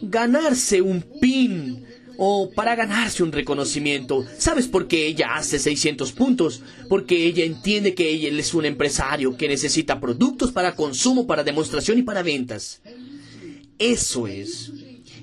[0.00, 1.84] ganarse un pin
[2.16, 4.24] o para ganarse un reconocimiento.
[4.38, 6.62] ¿Sabes por qué ella hace 600 puntos?
[6.88, 11.98] Porque ella entiende que ella es un empresario que necesita productos para consumo, para demostración
[11.98, 12.80] y para ventas.
[13.78, 14.72] Eso es.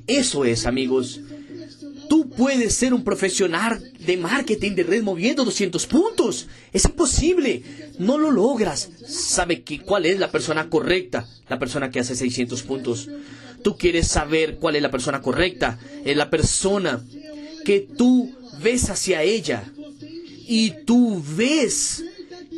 [0.07, 1.21] Eso es, amigos.
[2.09, 6.47] tú puedes ser un profesional de marketing de red moviendo 200 puntos.
[6.73, 7.63] Es imposible.
[7.99, 8.89] No lo logras.
[9.07, 11.27] ¿Sabe que, cuál es la persona correcta?
[11.47, 13.07] La persona que hace 600 puntos.
[13.63, 15.79] Tú quieres saber cuál es la persona correcta.
[16.05, 17.03] Es la persona
[17.65, 19.63] que tú ves hacia ella.
[20.47, 22.03] Y tú ves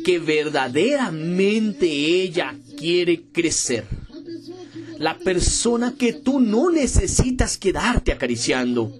[0.04, 3.84] que verdaderamente ella quiere crecer.
[4.98, 8.92] La persona que tú no necesitas quedarte acariciando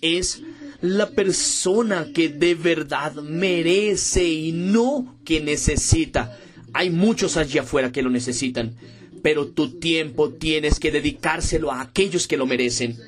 [0.00, 0.42] es
[0.80, 6.38] la persona que de verdad merece y no que necesita.
[6.72, 8.74] Hay muchos allí afuera que lo necesitan,
[9.22, 12.98] pero tu tiempo tienes que dedicárselo a aquellos que lo merecen.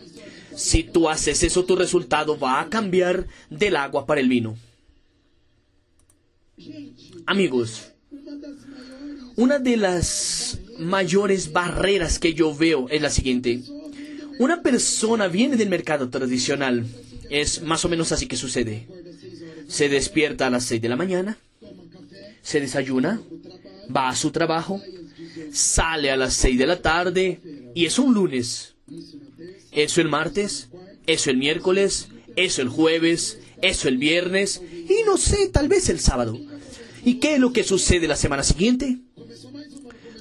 [0.54, 4.56] Si tú haces eso, tu resultado va a cambiar del agua para el vino.
[7.26, 7.92] Amigos,
[9.36, 13.62] una de las mayores barreras que yo veo es la siguiente.
[14.38, 16.86] Una persona viene del mercado tradicional.
[17.30, 18.86] Es más o menos así que sucede.
[19.68, 21.38] Se despierta a las 6 de la mañana,
[22.42, 23.22] se desayuna,
[23.94, 24.80] va a su trabajo,
[25.52, 27.40] sale a las 6 de la tarde
[27.74, 28.74] y es un lunes.
[29.70, 30.68] Eso el martes,
[31.06, 36.00] eso el miércoles, eso el jueves, eso el viernes y no sé, tal vez el
[36.00, 36.38] sábado.
[37.04, 38.98] ¿Y qué es lo que sucede la semana siguiente?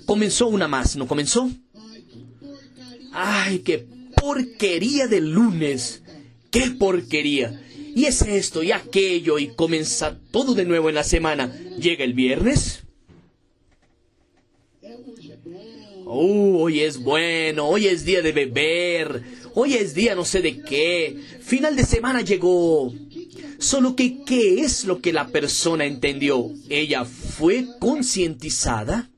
[0.06, 1.50] Comenzó una más, ¿no comenzó?
[3.14, 6.02] ¡Ay, qué porquería de lunes!
[6.50, 7.62] ¡Qué porquería!
[7.96, 11.54] Y es esto y aquello y comienza todo de nuevo en la semana.
[11.78, 12.84] Llega el viernes.
[16.14, 20.62] Oh, hoy es bueno, hoy es día de beber, hoy es día no sé de
[20.62, 21.18] qué.
[21.40, 22.94] Final de semana llegó.
[23.60, 26.52] Solo que, ¿qué es lo que la persona entendió?
[26.68, 29.10] ¿Ella fue concientizada?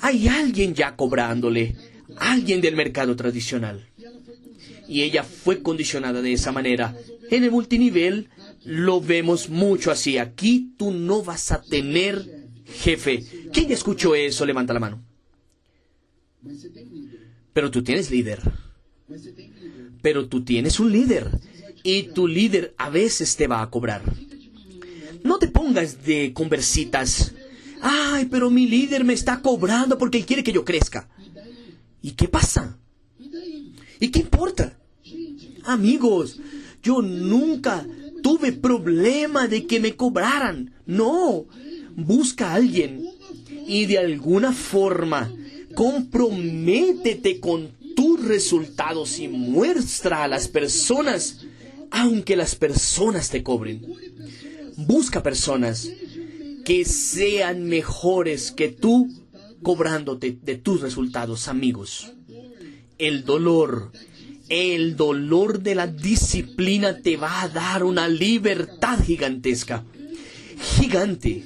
[0.00, 1.74] Hay alguien ya cobrándole,
[2.16, 3.88] alguien del mercado tradicional.
[4.86, 6.96] Y ella fue condicionada de esa manera.
[7.28, 8.28] En el multinivel
[8.64, 10.16] lo vemos mucho así.
[10.18, 13.24] Aquí tú no vas a tener jefe.
[13.52, 14.44] ¿Quién escuchó eso?
[14.44, 15.02] Levanta la mano.
[17.52, 18.40] Pero tú tienes líder.
[20.02, 21.30] Pero tú tienes un líder.
[21.82, 24.02] Y tu líder a veces te va a cobrar.
[25.22, 27.34] No te pongas de conversitas
[27.86, 31.06] Ay, pero mi líder me está cobrando porque él quiere que yo crezca.
[32.00, 32.78] ¿Y qué pasa?
[34.00, 34.78] ¿Y qué importa?
[35.64, 36.40] Amigos,
[36.82, 37.86] yo nunca
[38.22, 40.72] tuve problema de que me cobraran.
[40.86, 41.44] No,
[41.96, 43.08] busca a alguien
[43.66, 45.32] y de alguna forma
[45.74, 51.40] comprométete con tus resultados y muestra a las personas,
[51.90, 53.84] aunque las personas te cobren.
[54.76, 55.90] Busca personas
[56.64, 59.10] que sean mejores que tú
[59.62, 62.12] cobrándote de tus resultados, amigos.
[62.98, 63.92] El dolor,
[64.48, 69.84] el dolor de la disciplina te va a dar una libertad gigantesca.
[70.76, 71.44] Gigante.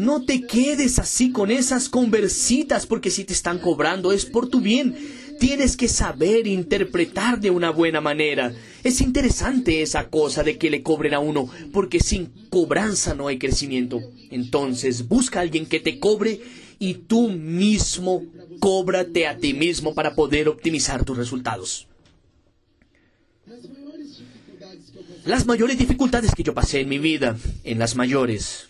[0.00, 4.62] No te quedes así con esas conversitas porque si te están cobrando es por tu
[4.62, 4.96] bien
[5.38, 8.50] tienes que saber interpretar de una buena manera.
[8.82, 13.38] Es interesante esa cosa de que le cobren a uno, porque sin cobranza no hay
[13.38, 14.00] crecimiento.
[14.30, 16.40] Entonces, busca a alguien que te cobre
[16.78, 18.24] y tú mismo
[18.58, 21.88] cóbrate a ti mismo para poder optimizar tus resultados.
[25.26, 28.69] Las mayores dificultades que yo pasé en mi vida, en las mayores,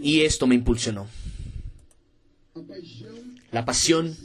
[0.00, 1.06] y esto me impulsionó.
[3.50, 4.16] La pasión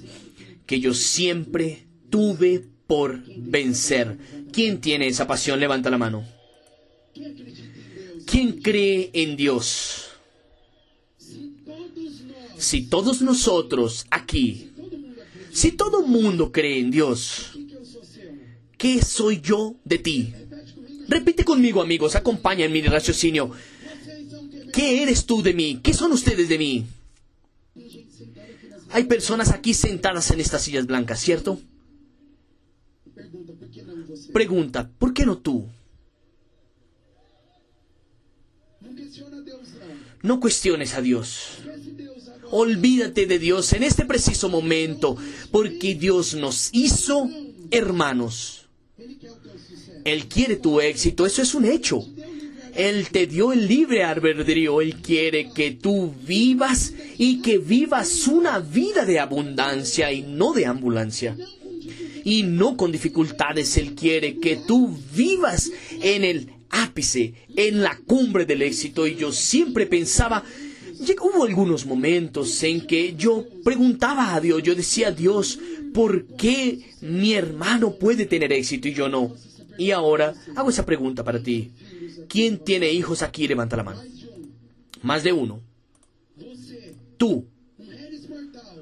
[0.65, 4.18] que yo siempre tuve por vencer.
[4.51, 5.59] ¿Quién tiene esa pasión?
[5.59, 6.26] Levanta la mano.
[8.26, 10.09] ¿Quién cree en Dios?
[12.57, 14.72] Si todos nosotros aquí,
[15.51, 17.51] si todo mundo cree en Dios,
[18.78, 20.34] ¿qué soy yo de ti?
[21.07, 23.51] Repite conmigo, amigos, acompaña mi raciocinio.
[24.74, 25.80] ¿Qué eres tú de mí?
[25.82, 26.86] ¿Qué son ustedes de mí?
[28.89, 31.59] Hay personas aquí sentadas en estas sillas blancas, ¿cierto?
[34.34, 35.65] Pregunta, ¿por qué no tú?
[40.22, 41.59] No cuestiones a Dios.
[42.49, 45.18] Olvídate de Dios en este preciso momento,
[45.51, 47.30] porque Dios nos hizo
[47.72, 48.68] hermanos.
[50.05, 52.05] Él quiere tu éxito, eso es un hecho.
[52.78, 54.82] Él te dio el libre albedrío.
[54.82, 60.68] Él quiere que tú vivas y que vivas una vida de abundancia y no de
[60.68, 61.36] ambulancia.
[62.24, 63.78] Y no con dificultades.
[63.78, 65.72] Él quiere que tú vivas
[66.02, 69.08] en el ápice, en la cumbre del éxito.
[69.08, 70.44] Y yo siempre pensaba
[71.22, 75.60] hubo algunos momentos en que yo preguntaba a Dios, yo decía Dios,
[75.94, 79.34] ¿por qué mi hermano puede tener éxito y yo no?
[79.78, 81.72] Y ahora hago esa pregunta para ti.
[82.28, 83.47] ¿Quién tiene hijos aquí?
[83.47, 84.01] Levanta la mano.
[85.01, 85.62] Más de uno.
[87.18, 87.45] Tú,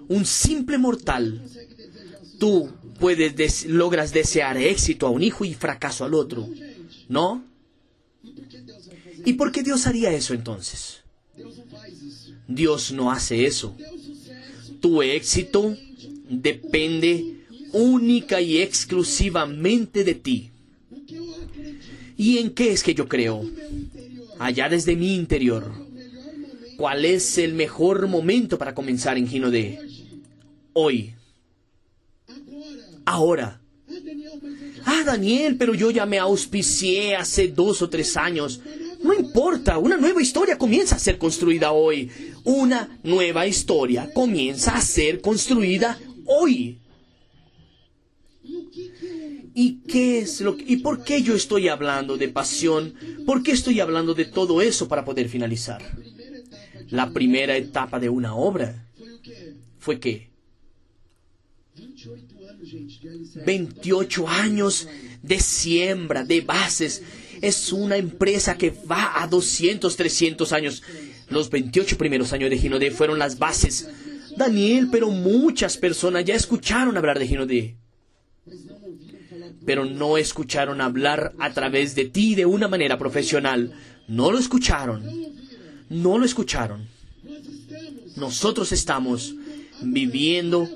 [0.08, 1.42] un simple mortal,
[2.40, 2.70] tú
[3.00, 6.48] puedes logras desear éxito a un hijo y fracaso al otro.
[7.08, 7.44] ¿No?
[9.26, 11.04] ¿Y por qué Dios haría eso entonces?
[12.48, 13.76] Dios no hace eso.
[14.80, 15.76] Tu éxito
[16.30, 20.52] depende única y exclusivamente de ti.
[22.18, 23.44] ¿Y en qué es que yo creo?
[24.40, 25.72] Allá desde mi interior.
[26.78, 29.50] ¿Cuál es el mejor momento para comenzar en Gino
[30.74, 31.14] hoy?
[33.06, 33.62] Ahora.
[34.86, 38.62] Ah, Daniel, pero yo ya me auspicié hace dos o tres años.
[39.02, 42.10] No importa, una nueva historia comienza a ser construida hoy.
[42.44, 46.80] Una nueva historia comienza a ser construida hoy.
[49.58, 52.94] ¿Y qué es lo y por qué yo estoy hablando de pasión?
[53.26, 55.82] ¿Por qué estoy hablando de todo eso para poder finalizar?
[56.90, 58.86] La primera etapa de una obra
[59.80, 60.30] fue que
[63.46, 64.90] 28 años
[65.24, 67.02] de siembra, de bases.
[67.42, 70.84] Es una empresa que va a 200, 300 años.
[71.30, 73.88] Los 28 primeros años de Ginodé fueron las bases.
[74.36, 77.85] Daniel, pero muchas personas ya escucharon hablar de Ginodé.
[79.66, 83.72] Pero no escucharon hablar a través de ti de una manera profesional.
[84.08, 85.04] No lo escucharon.
[85.90, 86.88] No lo escucharon.
[88.16, 89.36] Nosotros estamos
[89.82, 90.70] viviendo.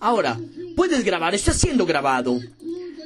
[0.00, 0.40] Ahora,
[0.74, 2.40] puedes grabar, está siendo grabado.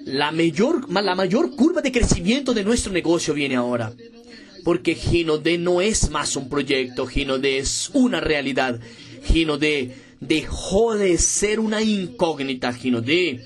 [0.05, 3.93] La mayor, la mayor curva de crecimiento de nuestro negocio viene ahora.
[4.65, 8.81] Porque Ginode no es más un proyecto, Ginode es una realidad.
[9.25, 12.73] Ginode dejó de ser una incógnita.
[12.73, 13.45] Ginode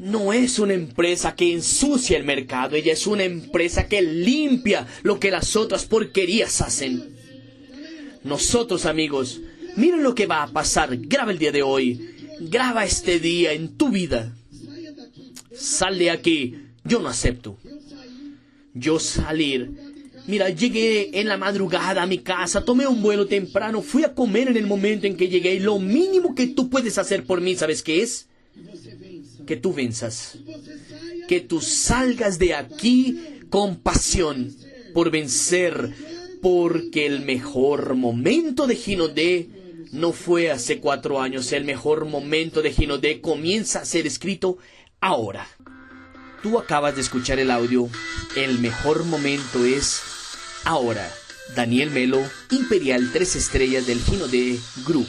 [0.00, 5.20] no es una empresa que ensucia el mercado, ella es una empresa que limpia lo
[5.20, 7.14] que las otras porquerías hacen.
[8.24, 9.42] Nosotros amigos,
[9.76, 10.96] miren lo que va a pasar.
[10.96, 12.00] Graba el día de hoy.
[12.40, 14.34] Graba este día en tu vida.
[15.54, 16.56] Sal de aquí.
[16.82, 17.58] Yo no acepto.
[18.72, 19.70] Yo salir.
[20.26, 24.48] Mira, llegué en la madrugada a mi casa, tomé un vuelo temprano, fui a comer
[24.48, 25.56] en el momento en que llegué.
[25.56, 28.28] Y lo mínimo que tú puedes hacer por mí, ¿sabes qué es?
[29.50, 30.38] Que tú venzas.
[31.26, 34.54] Que tú salgas de aquí con pasión
[34.94, 35.92] por vencer.
[36.40, 39.50] Porque el mejor momento de Gino D
[39.90, 41.50] no fue hace cuatro años.
[41.50, 44.58] El mejor momento de Ginodé comienza a ser escrito
[45.00, 45.48] ahora.
[46.44, 47.88] Tú acabas de escuchar el audio.
[48.36, 50.00] El mejor momento es
[50.62, 51.12] ahora.
[51.56, 52.22] Daniel Melo,
[52.52, 55.08] Imperial 3 Estrellas del Ginodé Group.